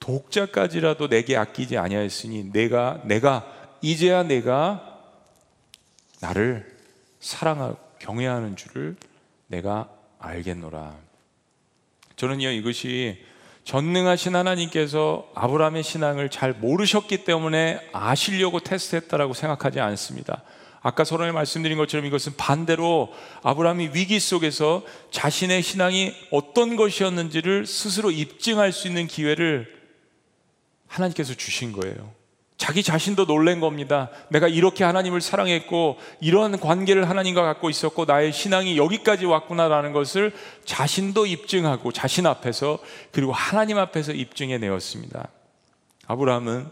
독자까지라도 0.00 1.08
내게 1.08 1.36
아끼지 1.36 1.78
아니하였으니 1.78 2.52
내가 2.52 3.00
내가 3.04 3.50
이제야 3.80 4.22
내가 4.22 4.98
나를 6.20 6.76
사랑하고 7.20 7.78
경외하는 8.00 8.56
줄을 8.56 8.96
내가 9.46 9.88
알겠노라. 10.20 10.94
저는요 12.16 12.50
이것이 12.50 13.24
전능하신 13.64 14.36
하나님께서 14.36 15.28
아브라함의 15.34 15.82
신앙을 15.82 16.30
잘 16.30 16.52
모르셨기 16.52 17.24
때문에 17.24 17.88
아시려고 17.92 18.60
테스트했다라고 18.60 19.34
생각하지 19.34 19.80
않습니다. 19.80 20.42
아까 20.82 21.04
서론에 21.04 21.32
말씀드린 21.32 21.76
것처럼 21.76 22.06
이것은 22.06 22.36
반대로 22.36 23.12
아브라함이 23.42 23.90
위기 23.92 24.18
속에서 24.18 24.82
자신의 25.10 25.62
신앙이 25.62 26.14
어떤 26.30 26.76
것이었는지를 26.76 27.66
스스로 27.66 28.10
입증할 28.10 28.72
수 28.72 28.88
있는 28.88 29.06
기회를 29.06 29.80
하나님께서 30.86 31.34
주신 31.34 31.72
거예요. 31.72 32.19
자기 32.60 32.82
자신도 32.82 33.24
놀란 33.24 33.58
겁니다. 33.58 34.10
내가 34.28 34.46
이렇게 34.46 34.84
하나님을 34.84 35.22
사랑했고 35.22 35.96
이러한 36.20 36.60
관계를 36.60 37.08
하나님과 37.08 37.40
갖고 37.40 37.70
있었고 37.70 38.04
나의 38.04 38.34
신앙이 38.34 38.76
여기까지 38.76 39.24
왔구나라는 39.24 39.94
것을 39.94 40.34
자신도 40.66 41.24
입증하고 41.24 41.90
자신 41.90 42.26
앞에서 42.26 42.78
그리고 43.12 43.32
하나님 43.32 43.78
앞에서 43.78 44.12
입증해 44.12 44.58
내었습니다. 44.58 45.28
아브라함은 46.06 46.68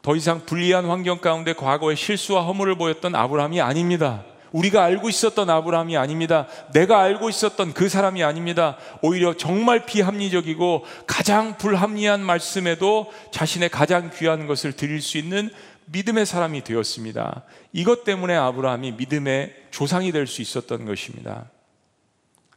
더 0.00 0.16
이상 0.16 0.46
불리한 0.46 0.86
환경 0.86 1.18
가운데 1.18 1.52
과거의 1.52 1.94
실수와 1.94 2.44
허물을 2.44 2.76
보였던 2.76 3.14
아브라함이 3.14 3.60
아닙니다. 3.60 4.24
우리가 4.52 4.84
알고 4.84 5.08
있었던 5.08 5.48
아브라함이 5.50 5.96
아닙니다. 5.96 6.46
내가 6.72 7.00
알고 7.02 7.28
있었던 7.28 7.72
그 7.74 7.88
사람이 7.88 8.22
아닙니다. 8.22 8.76
오히려 9.02 9.34
정말 9.34 9.86
비합리적이고 9.86 10.84
가장 11.06 11.56
불합리한 11.58 12.20
말씀에도 12.20 13.12
자신의 13.32 13.68
가장 13.68 14.10
귀한 14.16 14.46
것을 14.46 14.72
드릴 14.72 15.00
수 15.02 15.18
있는 15.18 15.50
믿음의 15.86 16.26
사람이 16.26 16.64
되었습니다. 16.64 17.44
이것 17.72 18.04
때문에 18.04 18.34
아브라함이 18.36 18.92
믿음의 18.92 19.54
조상이 19.70 20.12
될 20.12 20.26
수 20.26 20.42
있었던 20.42 20.84
것입니다. 20.84 21.50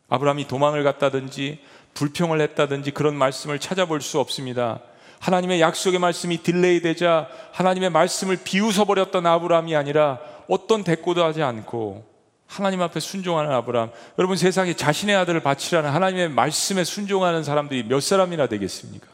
아브라함이 0.10 0.48
도망을 0.48 0.84
갔다든지 0.84 1.60
불평을 1.94 2.42
했다든지 2.42 2.92
그런 2.92 3.16
말씀을 3.16 3.60
찾아볼 3.60 4.02
수 4.02 4.20
없습니다. 4.20 4.82
하나님의 5.20 5.62
약속의 5.62 6.00
말씀이 6.00 6.38
delay 6.38 6.82
되자 6.82 7.30
하나님의 7.52 7.92
말씀을 7.92 8.38
비웃어 8.44 8.86
버렸던 8.86 9.26
아브라함이 9.26 9.76
아니라 9.76 10.20
어떤 10.52 10.84
대꾸도 10.84 11.24
하지 11.24 11.42
않고 11.42 12.06
하나님 12.46 12.82
앞에 12.82 13.00
순종하는 13.00 13.54
아브라함. 13.54 13.92
여러분 14.20 14.36
세상에 14.36 14.74
자신의 14.74 15.16
아들을 15.16 15.40
바치라는 15.40 15.90
하나님의 15.90 16.28
말씀에 16.28 16.84
순종하는 16.84 17.46
사람들이 17.46 17.84
몇 17.84 18.02
사람이나 18.02 18.48
되겠습니까? 18.48 19.08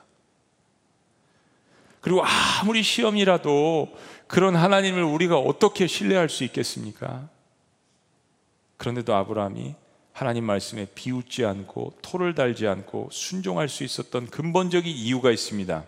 그리고 2.01 2.23
아무리 2.25 2.81
시험이라도 2.81 3.95
그런 4.25 4.55
하나님을 4.55 5.03
우리가 5.03 5.37
어떻게 5.37 5.85
신뢰할 5.85 6.27
수 6.27 6.43
있겠습니까? 6.43 7.29
그런데도 8.77 9.13
아브라함이 9.13 9.75
하나님 10.13 10.43
말씀에 10.43 10.87
비웃지 10.95 11.45
않고 11.45 11.99
토를 12.01 12.33
달지 12.33 12.65
않고 12.65 13.09
순종할 13.11 13.69
수 13.69 13.83
있었던 13.83 14.25
근본적인 14.31 14.91
이유가 14.91 15.29
있습니다. 15.29 15.83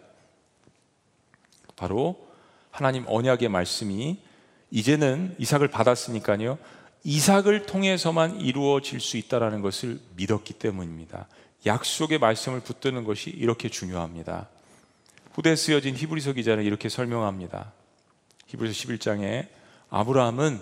바로 1.75 2.27
하나님 2.69 3.05
언약의 3.07 3.49
말씀이 3.49 4.28
이제는 4.71 5.35
이삭을 5.37 5.69
받았으니까요. 5.69 6.57
이삭을 7.03 7.65
통해서만 7.65 8.41
이루어질 8.41 8.99
수 8.99 9.17
있다라는 9.17 9.61
것을 9.61 9.99
믿었기 10.15 10.53
때문입니다. 10.53 11.27
약속의 11.65 12.19
말씀을 12.19 12.59
붙드는 12.61 13.03
것이 13.03 13.29
이렇게 13.29 13.69
중요합니다. 13.69 14.49
후대에 15.33 15.55
쓰여진 15.55 15.95
히브리서 15.95 16.33
기자는 16.33 16.63
이렇게 16.63 16.89
설명합니다. 16.89 17.71
히브리서 18.47 18.73
11장에 18.73 19.47
아브라함은 19.89 20.59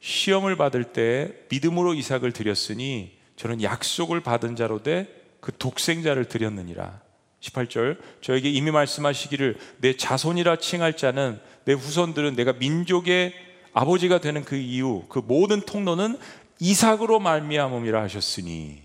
시험을 0.00 0.56
받을 0.56 0.84
때 0.84 1.34
믿음으로 1.50 1.94
이삭을 1.94 2.32
드렸으니 2.32 3.18
저는 3.36 3.62
약속을 3.62 4.20
받은 4.20 4.56
자로 4.56 4.82
돼 4.82 5.18
그 5.40 5.52
독생자를 5.56 6.26
드렸느니라. 6.26 7.00
18절 7.40 7.98
저에게 8.20 8.50
이미 8.50 8.70
말씀하시기를 8.70 9.56
내 9.78 9.96
자손이라 9.96 10.56
칭할 10.56 10.96
자는 10.96 11.40
내 11.68 11.74
후손들은 11.74 12.34
내가 12.34 12.54
민족의 12.54 13.34
아버지가 13.74 14.20
되는 14.20 14.42
그 14.42 14.56
이유 14.56 15.02
그 15.10 15.18
모든 15.18 15.60
통로는 15.60 16.16
이삭으로 16.60 17.20
말미암음이라 17.20 18.00
하셨으니 18.04 18.80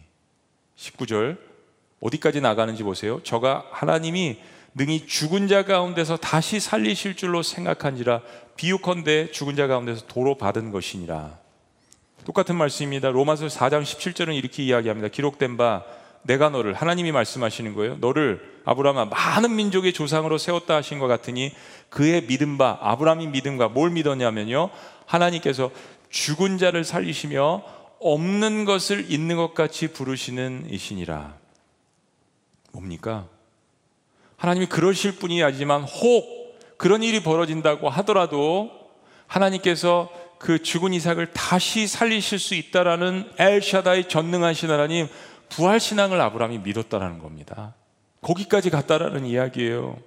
19절 0.76 1.38
어디까지 2.02 2.42
나가는지 2.42 2.84
보세요. 2.84 3.24
저가 3.24 3.66
하나님이 3.72 4.38
능히 4.76 5.08
죽은 5.08 5.48
자 5.48 5.64
가운데서 5.64 6.18
다시 6.18 6.60
살리실 6.60 7.16
줄로 7.16 7.42
생각한지라 7.42 8.22
비유컨대 8.58 9.32
죽은 9.32 9.56
자 9.56 9.68
가운데서 9.68 10.08
도로 10.08 10.38
받은 10.38 10.72
것이니라. 10.72 11.40
똑같은 12.26 12.58
말씀입니다. 12.58 13.12
로마서 13.12 13.48
4장 13.48 13.84
17절은 13.84 14.36
이렇게 14.36 14.62
이야기합니다. 14.62 15.08
기록된 15.08 15.56
바 15.56 15.86
내가 16.24 16.50
너를 16.50 16.74
하나님이 16.74 17.12
말씀하시는 17.12 17.74
거예요. 17.74 17.98
너를 17.98 18.62
아브라함아 18.66 19.06
많은 19.06 19.56
민족의 19.56 19.94
조상으로 19.94 20.38
세웠다 20.38 20.76
하신 20.76 21.00
것 21.00 21.08
같으니 21.08 21.54
그의 21.90 22.28
믿음 22.28 22.58
바 22.58 22.78
아브라함이 22.82 23.28
믿음과 23.28 23.70
뭘 23.70 23.92
믿었냐면요. 23.92 24.70
하나님께서 25.06 25.72
죽은 26.10 26.58
자를 26.58 26.84
살리시며 26.84 27.64
없는 28.00 28.66
것을 28.66 29.12
있는 29.12 29.38
것 29.38 29.54
같이 29.54 29.88
부르시는 29.88 30.68
이신이라. 30.70 31.36
뭡니까? 32.72 33.28
하나님이 34.38 34.66
그러실 34.66 35.16
분이 35.16 35.44
아니지만 35.44 35.84
혹 35.84 36.58
그런 36.78 37.04
일이 37.04 37.22
벌어진다고 37.24 37.90
하더라도 37.90 38.72
하나님께서 39.28 40.10
그 40.38 40.62
죽은 40.62 40.92
이삭을 40.94 41.32
다시 41.32 41.88
살리실 41.88 42.40
수 42.40 42.54
있다라는 42.56 43.32
엘샤다의 43.38 44.10
전능하신 44.10 44.70
하나님 44.70 45.08
부활 45.56 45.80
신앙을 45.80 46.20
아브라함이 46.20 46.60
믿었다라는 46.60 47.20
겁니다. 47.20 47.76
거기까지 48.22 48.70
갔다라는 48.70 49.26
이야기예요. 49.26 49.98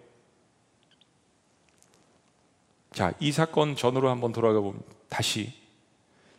자, 2.93 3.13
이 3.21 3.31
사건 3.31 3.77
전으로 3.77 4.09
한번 4.11 4.33
돌아가 4.33 4.61
보면 4.61 4.81
다시 5.09 5.53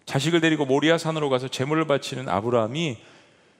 자식을 0.05 0.41
데리고 0.41 0.65
모리아 0.65 0.97
산으로 0.97 1.29
가서 1.29 1.47
제물을 1.47 1.85
바치는 1.85 2.29
아브라함이 2.29 2.97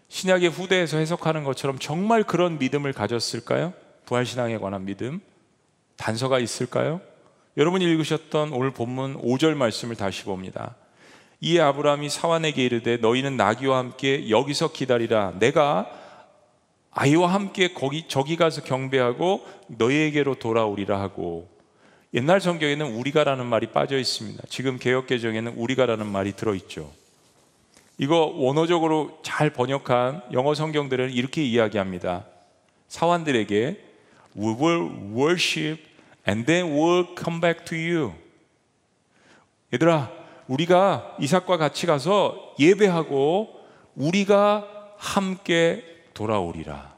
신약의 0.10 0.50
후대에서 0.50 0.98
해석하는 0.98 1.44
것처럼 1.44 1.78
정말 1.80 2.24
그런 2.24 2.58
믿음을 2.58 2.94
가졌을까요? 2.94 3.74
부활 4.06 4.26
신앙에 4.26 4.58
관한 4.58 4.86
믿음 4.86 5.20
단서가 5.98 6.40
있을까요? 6.40 7.02
여러분이 7.58 7.84
읽으셨던 7.86 8.54
오늘 8.54 8.72
본문 8.72 9.22
5절 9.22 9.56
말씀을 9.56 9.96
다시 9.96 10.24
봅니다. 10.24 10.76
이 11.40 11.60
아브라함이 11.60 12.10
사환에게 12.10 12.66
이르되 12.66 12.98
너희는 12.98 13.38
나귀와 13.38 13.78
함께 13.78 14.30
여기서 14.30 14.72
기다리라 14.72 15.34
내가 15.40 15.90
아이와 16.92 17.32
함께 17.32 17.74
거기 17.74 18.08
저기 18.08 18.36
가서 18.36 18.64
경배하고 18.64 19.46
너희에게로 19.68 20.36
돌아오리라 20.36 21.00
하고 21.00 21.48
옛날 22.14 22.42
성경에는 22.42 22.96
우리가라는 22.96 23.46
말이 23.46 23.68
빠져 23.68 24.00
있습니다. 24.00 24.44
지금 24.50 24.80
개혁 24.80 25.06
개정에는 25.06 25.54
우리가라는 25.56 26.08
말이 26.08 26.34
들어 26.34 26.56
있죠. 26.56 26.92
이거 28.00 28.34
원어적으로 28.36 29.20
잘 29.24 29.52
번역한 29.52 30.24
영어 30.32 30.56
성경들은 30.56 31.12
이렇게 31.12 31.44
이야기합니다. 31.44 32.26
사환들에게 32.88 33.84
we 34.38 34.56
will 34.56 34.90
worship 35.16 35.84
and 36.28 36.46
then 36.46 36.74
we'll 36.74 37.08
come 37.20 37.42
back 37.42 37.66
to 37.66 37.78
you. 37.78 38.14
얘들아, 39.74 40.12
우리가 40.48 41.16
이삭과 41.20 41.58
같이 41.58 41.86
가서 41.86 42.54
예배하고 42.60 43.50
우리가 43.96 44.68
함께 44.98 45.84
돌아오리라. 46.14 46.96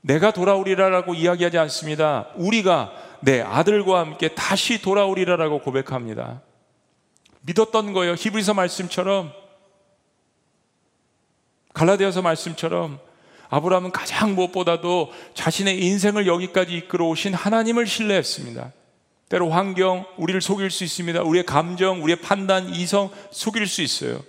내가 0.00 0.32
돌아오리라라고 0.32 1.14
이야기하지 1.14 1.58
않습니다. 1.58 2.28
우리가 2.36 2.92
내 3.20 3.40
아들과 3.40 4.00
함께 4.00 4.28
다시 4.34 4.80
돌아오리라라고 4.80 5.60
고백합니다. 5.60 6.42
믿었던 7.42 7.92
거예요. 7.92 8.14
히브리서 8.14 8.54
말씀처럼 8.54 9.32
갈라디아서 11.74 12.22
말씀처럼 12.22 12.98
아브라함은 13.48 13.92
가장 13.92 14.34
무엇보다도 14.34 15.12
자신의 15.34 15.84
인생을 15.84 16.26
여기까지 16.26 16.74
이끌어 16.74 17.06
오신 17.06 17.34
하나님을 17.34 17.86
신뢰했습니다. 17.86 18.72
때로 19.28 19.50
환경, 19.50 20.06
우리를 20.16 20.40
속일 20.40 20.70
수 20.70 20.84
있습니다. 20.84 21.22
우리의 21.22 21.44
감정, 21.44 22.02
우리의 22.02 22.20
판단, 22.20 22.68
이성 22.68 23.10
속일 23.30 23.66
수 23.66 23.82
있어요. 23.82 24.22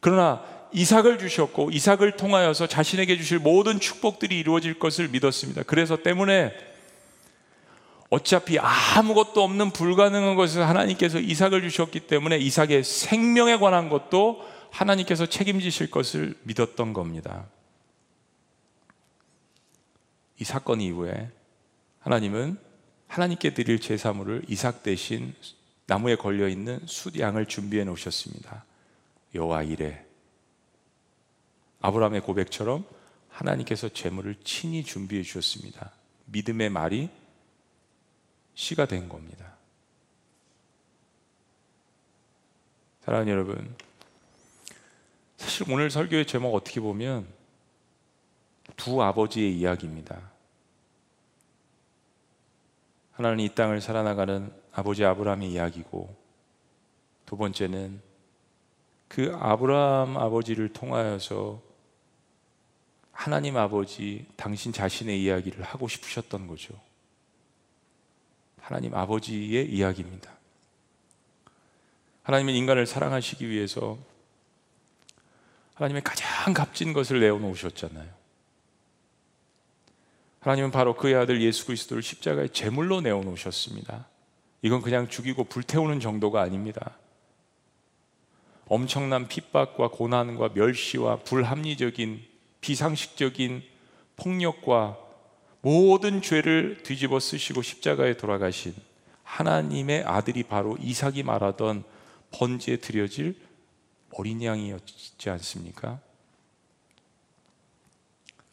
그러나 0.00 0.42
이삭을 0.72 1.18
주셨고 1.18 1.70
이삭을 1.70 2.16
통하여서 2.16 2.66
자신에게 2.66 3.16
주실 3.16 3.38
모든 3.38 3.80
축복들이 3.80 4.38
이루어질 4.38 4.78
것을 4.78 5.08
믿었습니다. 5.08 5.64
그래서 5.64 5.96
때문에 5.96 6.52
어차피 8.08 8.58
아무것도 8.58 9.42
없는 9.42 9.70
불가능한 9.70 10.34
것을 10.36 10.66
하나님께서 10.66 11.20
이삭을 11.20 11.62
주셨기 11.62 12.00
때문에 12.00 12.38
이삭의 12.38 12.82
생명에 12.82 13.58
관한 13.58 13.88
것도 13.88 14.44
하나님께서 14.70 15.26
책임지실 15.26 15.90
것을 15.90 16.34
믿었던 16.42 16.92
겁니다. 16.92 17.46
이 20.38 20.44
사건 20.44 20.80
이후에 20.80 21.30
하나님은 22.00 22.58
하나님께 23.10 23.54
드릴 23.54 23.80
제사물을 23.80 24.44
이삭 24.46 24.84
대신 24.84 25.34
나무에 25.86 26.14
걸려 26.14 26.46
있는 26.46 26.80
숫양을 26.86 27.46
준비해 27.46 27.82
놓으셨습니다. 27.82 28.64
여호와 29.34 29.64
이래 29.64 30.04
아브라함의 31.80 32.20
고백처럼 32.20 32.84
하나님께서 33.28 33.88
제물을 33.88 34.36
친히 34.44 34.84
준비해 34.84 35.24
주셨습니다. 35.24 35.90
믿음의 36.26 36.70
말이 36.70 37.10
시가 38.54 38.86
된 38.86 39.08
겁니다. 39.08 39.54
사랑하는 43.04 43.32
여러분, 43.32 43.74
사실 45.36 45.68
오늘 45.68 45.90
설교의 45.90 46.28
제목 46.28 46.54
어떻게 46.54 46.78
보면 46.78 47.26
두 48.76 49.02
아버지의 49.02 49.58
이야기입니다. 49.58 50.30
하나는 53.20 53.40
이 53.40 53.54
땅을 53.54 53.82
살아나가는 53.82 54.50
아버지 54.72 55.04
아브라함의 55.04 55.52
이야기고 55.52 56.16
두 57.26 57.36
번째는 57.36 58.00
그 59.08 59.36
아브라함 59.38 60.16
아버지를 60.16 60.72
통하여서 60.72 61.60
하나님 63.12 63.58
아버지 63.58 64.26
당신 64.36 64.72
자신의 64.72 65.22
이야기를 65.22 65.62
하고 65.62 65.86
싶으셨던 65.86 66.46
거죠. 66.46 66.72
하나님 68.58 68.94
아버지의 68.94 69.70
이야기입니다. 69.70 70.32
하나님은 72.22 72.54
인간을 72.54 72.86
사랑하시기 72.86 73.46
위해서 73.50 73.98
하나님의 75.74 76.02
가장 76.04 76.54
값진 76.54 76.94
것을 76.94 77.20
내어놓으셨잖아요. 77.20 78.19
하나님은 80.40 80.70
바로 80.70 80.94
그의 80.94 81.14
아들 81.14 81.40
예수 81.42 81.66
그리스도를 81.66 82.02
십자가에 82.02 82.48
제물로 82.48 83.00
내어놓으셨습니다. 83.00 84.06
이건 84.62 84.82
그냥 84.82 85.08
죽이고 85.08 85.44
불태우는 85.44 86.00
정도가 86.00 86.40
아닙니다. 86.40 86.96
엄청난 88.66 89.28
핍박과 89.28 89.88
고난과 89.88 90.50
멸시와 90.54 91.20
불합리적인 91.20 92.22
비상식적인 92.60 93.62
폭력과 94.16 94.98
모든 95.60 96.22
죄를 96.22 96.82
뒤집어 96.84 97.20
쓰시고 97.20 97.62
십자가에 97.62 98.16
돌아가신 98.16 98.74
하나님의 99.24 100.04
아들이 100.04 100.42
바로 100.42 100.76
이삭이 100.80 101.22
말하던 101.22 101.84
번제에 102.30 102.76
드려질 102.76 103.36
어린 104.12 104.42
양이었지 104.42 105.30
않습니까? 105.30 106.00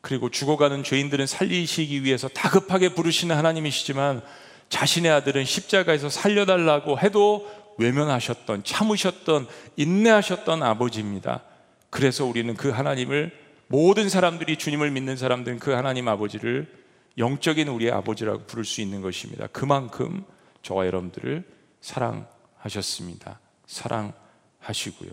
그리고 0.08 0.30
죽어가는 0.30 0.86
죄인들은 0.86 1.28
살리시기 1.28 2.06
위해서 2.06 2.30
다급하게 2.30 2.94
부르시는 2.94 3.36
하나님이시지만 3.36 4.22
자신의 4.70 5.12
아들은 5.12 5.44
십자가에서 5.44 6.08
살려달라고 6.08 6.98
해도 6.98 7.46
외면하셨던, 7.78 8.64
참으셨던, 8.64 9.48
인내하셨던 9.76 10.64
아버지입니다. 10.64 11.44
그래서 11.90 12.24
우리는 12.24 12.56
그 12.56 12.70
하나님을 12.70 13.38
모든 13.68 14.08
사람들이 14.08 14.56
주님을 14.56 14.92
믿는 14.92 15.18
사람들은 15.18 15.60
그 15.60 15.72
하나님 15.72 16.08
아버지를 16.08 16.74
영적인 17.18 17.68
우리의 17.68 17.92
아버지라고 17.92 18.46
부를 18.46 18.64
수 18.64 18.80
있는 18.80 19.02
것입니다. 19.02 19.48
그만큼 19.48 20.24
저와 20.62 20.86
여러분들을 20.86 21.44
사랑하셨습니다. 21.82 23.42
사랑하시고요. 23.66 25.12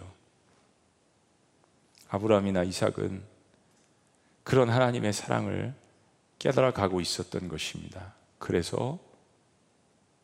아브라함이나 2.11 2.63
이삭은 2.63 3.34
그런 4.55 4.71
하나님의 4.71 5.13
사랑을 5.13 5.75
깨달아 6.39 6.71
가고 6.71 7.01
있었던 7.01 7.49
것입니다. 7.49 8.15
그래서 8.39 9.01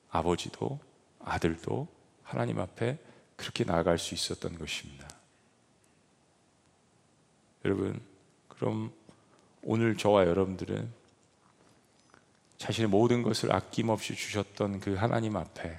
아버지도 0.09 0.78
아들도 1.18 1.89
하나님 2.22 2.61
앞에 2.61 2.97
그렇게 3.35 3.64
나아갈 3.64 3.99
수 3.99 4.14
있었던 4.14 4.57
것입니다. 4.57 5.09
여러분, 7.64 8.01
그럼 8.47 8.93
오늘 9.64 9.97
저와 9.97 10.28
여러분들은 10.28 10.93
자신의 12.59 12.89
모든 12.89 13.24
것을 13.24 13.53
아낌없이 13.53 14.14
주셨던 14.14 14.78
그 14.78 14.95
하나님 14.95 15.37
앞에 15.37 15.76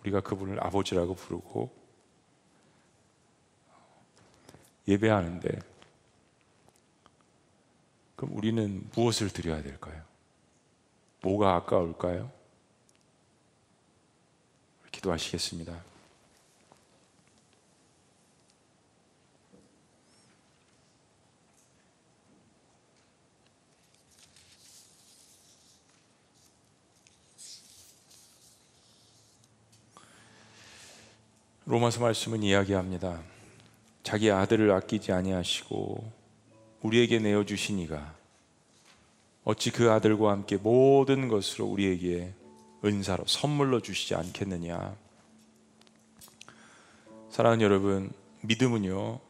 우리가 0.00 0.22
그분을 0.22 0.64
아버지라고 0.64 1.16
부르고 1.16 1.70
예배하는데 4.88 5.79
그럼 8.20 8.36
우리는 8.36 8.86
무엇을 8.94 9.30
드려야 9.30 9.62
될까요? 9.62 10.02
뭐가 11.22 11.54
아까울까요? 11.54 12.30
기도하시겠습니다. 14.92 15.82
로마서 31.64 32.02
말씀은 32.02 32.42
이야기합니다. 32.42 33.22
자기 34.02 34.30
아들을 34.30 34.70
아끼지 34.72 35.10
아니하시고 35.10 36.19
우리에게 36.82 37.18
내어 37.18 37.44
주시니가 37.44 38.14
어찌 39.44 39.70
그 39.70 39.90
아들과 39.90 40.32
함께 40.32 40.56
모든 40.56 41.28
것으로 41.28 41.66
우리에게 41.66 42.32
은사로 42.84 43.24
선물로 43.26 43.80
주시지 43.80 44.14
않겠느냐. 44.14 44.96
사랑하는 47.30 47.64
여러분, 47.64 48.10
믿음은요, 48.42 49.20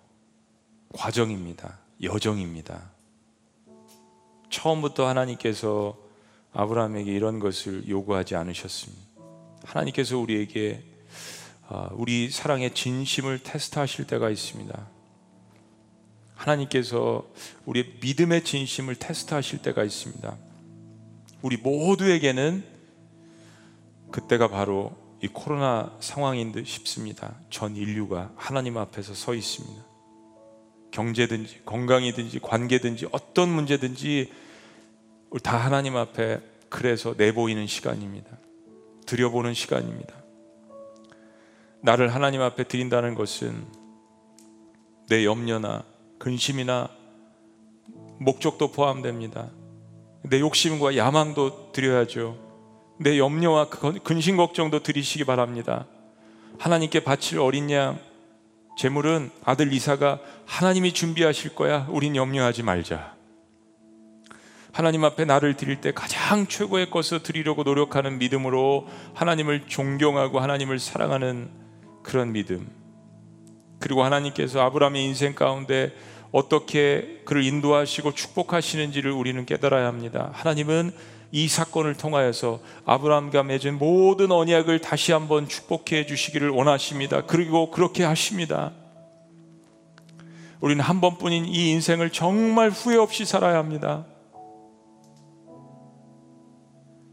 과정입니다. 0.95 1.79
여정입니다. 2.03 2.91
처음부터 4.51 5.07
하나님께서 5.07 5.97
아브라함에게 6.53 7.13
이런 7.13 7.39
것을 7.39 7.89
요구하지 7.89 8.35
않으셨습니다. 8.37 9.03
하나님께서 9.65 10.19
우리에게 10.19 10.83
아, 11.69 11.89
우리 11.93 12.31
사랑의 12.31 12.75
진심을 12.75 13.45
테스트하실 13.45 14.07
때가 14.09 14.31
있습니다. 14.31 14.89
하나님께서 16.41 17.29
우리의 17.67 17.97
믿음의 18.01 18.45
진심을 18.45 18.95
테스트하실 18.97 19.61
때가 19.61 19.85
있습니다. 19.85 20.37
우리 21.43 21.57
모두에게는 21.59 22.65
그때가 24.11 24.49
바로 24.49 24.97
이 25.23 25.29
코로나 25.29 25.95
상황인 26.01 26.53
듯 26.53 26.67
싶습니다. 26.67 27.35
전 27.51 27.77
인류가 27.77 28.33
하나님 28.37 28.79
앞에서 28.79 29.13
서 29.13 29.35
있습니다. 29.35 29.85
경제든지 30.93 31.61
건강이든지 31.67 32.41
관계든지 32.41 33.09
어떤 33.13 33.51
문제든지 33.51 34.33
우리 35.29 35.41
다 35.43 35.59
하나님 35.59 35.97
앞에 35.97 36.41
그래서 36.71 37.15
내보이는 37.17 37.67
시간입니다. 37.67 38.39
들여보는 39.07 39.55
시간입니다. 39.55 40.15
나를 41.83 42.15
하나님 42.15 42.41
앞에 42.41 42.65
드린다는 42.65 43.15
것은 43.15 43.67
내 45.09 45.25
염려나 45.25 45.90
근심이나 46.21 46.91
목적도 48.19 48.71
포함됩니다. 48.71 49.49
내 50.23 50.39
욕심과 50.39 50.97
야망도 50.97 51.73
드려야죠. 51.73 52.37
내 52.99 53.19
염려와 53.19 53.71
근심 54.05 54.37
걱정도 54.37 54.83
드리시기 54.83 55.25
바랍니다. 55.25 55.87
하나님께 56.59 57.05
바칠 57.05 57.41
어린 57.41 57.71
양 57.71 57.99
제물은 58.77 59.31
아들 59.45 59.73
이사가 59.73 60.21
하나님이 60.45 60.93
준비하실 60.93 61.55
거야. 61.55 61.87
우린 61.89 62.15
염려하지 62.15 62.65
말자. 62.65 63.15
하나님 64.73 65.05
앞에 65.05 65.25
나를 65.25 65.57
드릴 65.57 65.81
때 65.81 65.93
가장 65.93 66.47
최고의 66.47 66.91
것을 66.91 67.23
드리려고 67.23 67.63
노력하는 67.63 68.19
믿음으로 68.19 68.87
하나님을 69.15 69.69
존경하고 69.69 70.39
하나님을 70.39 70.79
사랑하는 70.79 71.51
그런 72.03 72.33
믿음. 72.33 72.80
그리고 73.81 74.05
하나님께서 74.05 74.61
아브라함의 74.61 75.05
인생 75.05 75.35
가운데 75.35 75.93
어떻게 76.31 77.23
그를 77.25 77.43
인도하시고 77.43 78.13
축복하시는지를 78.15 79.11
우리는 79.11 79.45
깨달아야 79.45 79.87
합니다. 79.87 80.31
하나님은 80.35 80.93
이 81.33 81.49
사건을 81.49 81.95
통하여서 81.95 82.61
아브라함과 82.85 83.43
맺은 83.43 83.79
모든 83.79 84.31
언약을 84.31 84.81
다시 84.81 85.13
한번 85.13 85.49
축복해 85.49 86.07
주시기를 86.07 86.51
원하십니다. 86.51 87.23
그리고 87.27 87.71
그렇게 87.71 88.05
하십니다. 88.05 88.73
우리는 90.61 90.83
한 90.85 91.01
번뿐인 91.01 91.47
이 91.47 91.71
인생을 91.71 92.11
정말 92.11 92.71
후회 92.71 92.97
없이 92.97 93.25
살아야 93.25 93.59
합니다. 93.59 94.07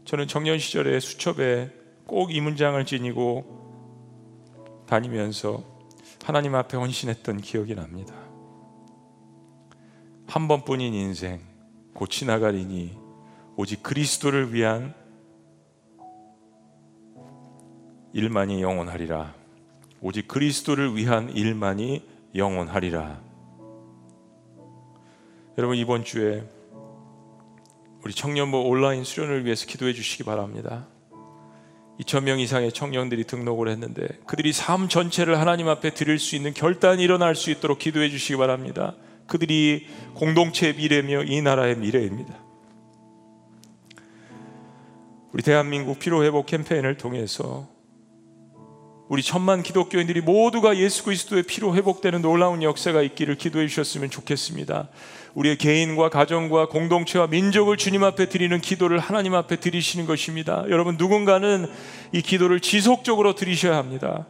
저는 0.04 0.28
청년 0.28 0.58
시절에 0.58 1.00
수첩에 1.00 1.70
꼭 2.06 2.30
이 2.30 2.40
문장을 2.40 2.82
지니고 2.84 3.44
다니면서 4.88 5.77
하나님 6.28 6.54
앞에 6.56 6.76
헌신했던 6.76 7.40
기억이 7.40 7.74
납니다. 7.74 8.14
한 10.26 10.46
번뿐인 10.46 10.92
인생 10.92 11.40
곧 11.94 12.10
지나가리니 12.10 12.98
오직 13.56 13.82
그리스도를 13.82 14.52
위한 14.52 14.92
일만이 18.12 18.60
영원하리라. 18.60 19.34
오직 20.02 20.28
그리스도를 20.28 20.94
위한 20.94 21.30
일만이 21.30 22.06
영원하리라. 22.34 23.22
여러분 25.56 25.78
이번 25.78 26.04
주에 26.04 26.46
우리 28.04 28.12
청년부 28.12 28.68
온라인 28.68 29.02
수련을 29.02 29.46
위해서 29.46 29.64
기도해 29.64 29.94
주시기 29.94 30.24
바랍니다. 30.24 30.88
2천명 32.00 32.38
이상의 32.38 32.72
청년들이 32.72 33.24
등록을 33.24 33.68
했는데 33.68 34.06
그들이 34.26 34.52
삶 34.52 34.88
전체를 34.88 35.40
하나님 35.40 35.68
앞에 35.68 35.94
드릴 35.94 36.18
수 36.18 36.36
있는 36.36 36.54
결단이 36.54 37.02
일어날 37.02 37.34
수 37.34 37.50
있도록 37.50 37.78
기도해 37.78 38.08
주시기 38.08 38.36
바랍니다. 38.36 38.94
그들이 39.26 39.86
공동체의 40.14 40.74
미래며 40.76 41.24
이 41.24 41.42
나라의 41.42 41.76
미래입니다. 41.76 42.34
우리 45.32 45.42
대한민국 45.42 45.98
피로회복 45.98 46.46
캠페인을 46.46 46.96
통해서 46.96 47.68
우리 49.08 49.22
천만 49.22 49.62
기독교인들이 49.62 50.20
모두가 50.20 50.76
예수 50.76 51.02
그리스도의 51.04 51.42
피로 51.42 51.74
회복되는 51.74 52.22
놀라운 52.22 52.62
역사가 52.62 53.02
있기를 53.02 53.36
기도해 53.36 53.66
주셨으면 53.66 54.10
좋겠습니다. 54.10 54.88
우리의 55.38 55.56
개인과 55.56 56.08
가정과 56.08 56.66
공동체와 56.66 57.28
민족을 57.28 57.76
주님 57.76 58.02
앞에 58.02 58.28
드리는 58.28 58.60
기도를 58.60 58.98
하나님 58.98 59.34
앞에 59.34 59.56
드리시는 59.56 60.04
것입니다. 60.04 60.64
여러분 60.68 60.96
누군가는 60.98 61.70
이 62.12 62.22
기도를 62.22 62.58
지속적으로 62.58 63.36
드리셔야 63.36 63.76
합니다. 63.76 64.26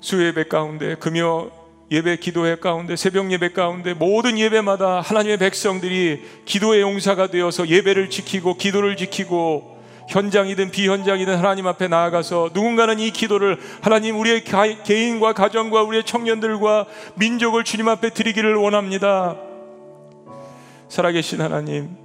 수예배 0.00 0.48
가운데 0.48 0.96
금요 0.96 1.52
예배 1.92 2.16
기도회 2.16 2.56
가운데 2.56 2.96
새벽 2.96 3.30
예배 3.30 3.52
가운데 3.52 3.94
모든 3.94 4.36
예배마다 4.36 5.00
하나님의 5.00 5.38
백성들이 5.38 6.20
기도의 6.44 6.80
용사가 6.80 7.28
되어서 7.28 7.68
예배를 7.68 8.10
지키고 8.10 8.56
기도를 8.56 8.96
지키고 8.96 9.69
현장이든 10.10 10.72
비현장이든 10.72 11.36
하나님 11.36 11.68
앞에 11.68 11.86
나아가서 11.86 12.50
누군가는 12.52 12.98
이 12.98 13.12
기도를 13.12 13.58
하나님 13.80 14.18
우리의 14.18 14.42
개인과 14.84 15.34
가정과 15.34 15.82
우리의 15.82 16.04
청년들과 16.04 16.86
민족을 17.14 17.62
주님 17.62 17.88
앞에 17.88 18.10
드리기를 18.10 18.56
원합니다. 18.56 19.36
살아계신 20.88 21.40
하나님, 21.40 21.96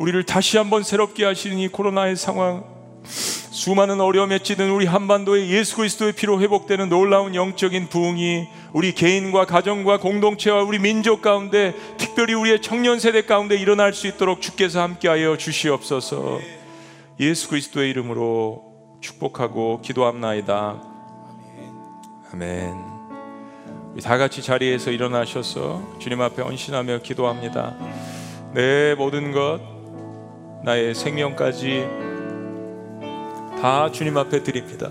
우리를 0.00 0.24
다시 0.24 0.58
한번 0.58 0.82
새롭게 0.82 1.24
하시는 1.24 1.56
이 1.56 1.68
코로나의 1.68 2.16
상황, 2.16 2.64
수많은 3.04 4.00
어려움에 4.00 4.40
찌든 4.40 4.70
우리 4.70 4.86
한반도의 4.86 5.48
예수 5.50 5.76
그리스도의 5.76 6.14
피로 6.14 6.40
회복되는 6.40 6.88
놀라운 6.88 7.36
영적인 7.36 7.90
부흥이 7.90 8.48
우리 8.72 8.92
개인과 8.92 9.46
가정과 9.46 9.98
공동체와 9.98 10.64
우리 10.64 10.80
민족 10.80 11.22
가운데 11.22 11.74
특별히 11.96 12.34
우리의 12.34 12.60
청년 12.60 12.98
세대 12.98 13.22
가운데 13.22 13.54
일어날 13.54 13.94
수 13.94 14.08
있도록 14.08 14.42
주께서 14.42 14.82
함께하여 14.82 15.36
주시옵소서. 15.36 16.61
예수 17.22 17.48
그리스도의 17.50 17.88
이름으로 17.90 18.98
축복하고 19.00 19.80
기도합나이다. 19.80 20.82
아멘. 22.32 22.74
다 24.02 24.18
같이 24.18 24.42
자리에서 24.42 24.90
일어나셔서 24.90 25.98
주님 26.00 26.20
앞에 26.20 26.42
헌신하며 26.42 26.98
기도합니다. 27.02 27.76
내 28.54 28.96
모든 28.96 29.30
것, 29.30 29.60
나의 30.64 30.96
생명까지 30.96 31.86
다 33.60 33.92
주님 33.92 34.18
앞에 34.18 34.42
드립니다. 34.42 34.90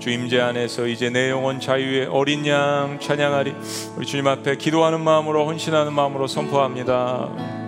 주임제 0.00 0.40
안에서 0.40 0.88
이제 0.88 1.10
내 1.10 1.30
영혼 1.30 1.60
자유의 1.60 2.06
어린 2.06 2.44
양 2.48 2.98
찬양하리 3.00 3.54
우리 3.96 4.04
주님 4.04 4.26
앞에 4.26 4.56
기도하는 4.56 5.00
마음으로 5.00 5.46
헌신하는 5.46 5.92
마음으로 5.92 6.26
선포합니다. 6.26 7.59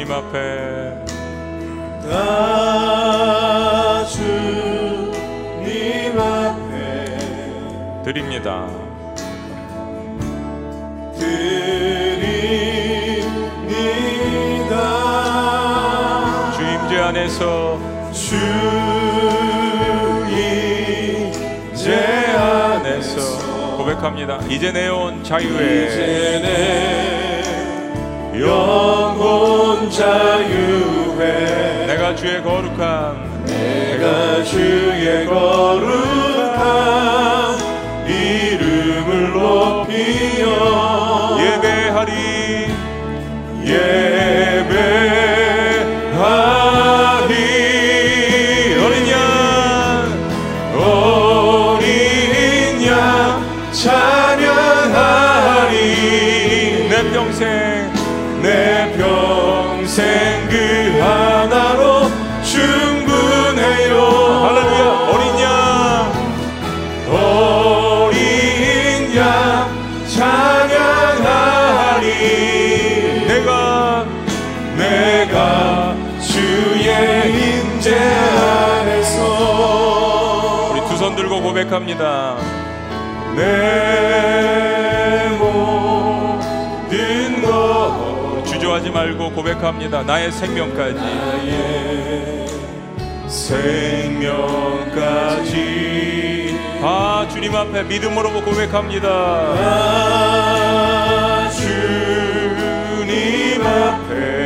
주님 0.00 0.12
앞에 0.12 1.04
다 2.08 2.12
주님 4.06 6.18
앞에 6.18 7.18
드립니다. 8.02 8.66
드립니다 11.18 12.34
주임제 16.56 16.98
안에서 16.98 17.78
주임제 18.10 18.40
안에서 22.38 23.76
고백합니다. 23.76 24.38
이제 24.48 24.72
내온 24.72 25.22
내 26.40 27.09
영혼 28.40 29.90
자유에 29.90 31.86
내가 31.86 32.14
주의 32.14 32.42
거룩한 32.42 33.44
내가 33.44 34.42
주의 34.44 35.26
거룩한 35.26 36.60
이름을 38.08 39.32
높이며 39.32 40.46
예배하리. 41.38 42.12
예배 43.66 45.09
고백합니다. 81.90 82.36
내 83.36 85.28
모든 85.38 87.42
것 87.42 88.42
주저하지 88.44 88.90
말고 88.90 89.30
고백합니다. 89.32 90.02
나의 90.02 90.32
생명까지 90.32 90.94
나의 90.94 92.46
생명까지 93.28 94.50
다 96.80 97.28
주님 97.28 97.54
앞에 97.54 97.84
믿음으로 97.84 98.32
고백합니다. 98.44 99.08
나 99.54 101.50
주님 101.50 103.62
앞에 103.62 104.40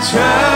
양 0.00 0.47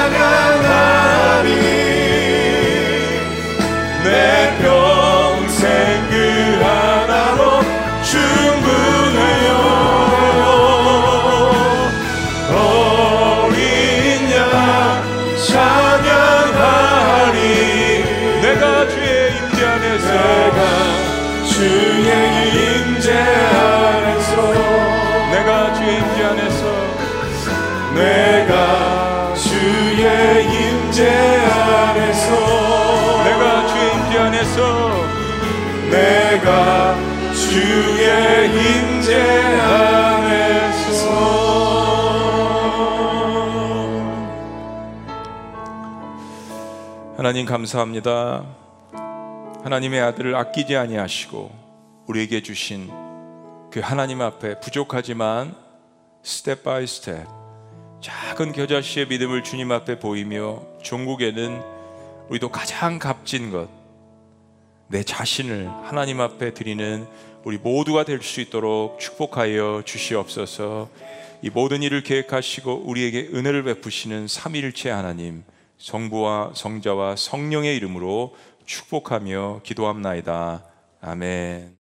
하나님 47.17 47.47
감사합니다. 47.47 48.45
하나님의 49.63 50.01
아들을 50.01 50.35
아끼지 50.35 50.77
아니하시고 50.77 51.51
우리에게 52.07 52.43
주신 52.43 52.91
그 53.71 53.81
하나님 53.81 54.21
앞에 54.21 54.61
부족하지만 54.61 55.55
step 56.23 56.63
by 56.63 56.87
step 56.87 57.27
작은 58.03 58.53
겨자씨의 58.53 59.07
믿음을 59.07 59.45
주님 59.45 59.73
앞에 59.73 59.99
보이며 59.99 60.61
종국에는 60.83 61.63
우리도 62.29 62.51
가장 62.51 62.99
값진 62.99 63.51
것, 63.51 63.69
내 64.89 65.03
자신을 65.03 65.71
하나님 65.85 66.21
앞에 66.21 66.53
드리는 66.53 67.07
우리 67.45 67.59
모두가 67.59 68.05
될 68.05 68.23
수 68.23 68.41
있도록 68.41 69.01
축복하여 69.01 69.83
주시옵소서. 69.85 70.89
이 71.43 71.51
모든 71.51 71.83
일을 71.83 72.03
계획하시고 72.05 72.85
우리에게 72.87 73.31
은혜를 73.35 73.65
베푸시는 73.65 74.29
삼위일체 74.29 74.91
하나님, 74.91 75.43
성부와 75.79 76.53
성자와 76.55 77.17
성령의 77.17 77.77
이름으로 77.77 78.37
축복하며 78.65 79.63
기도합나이다. 79.65 80.65
아멘. 81.01 81.82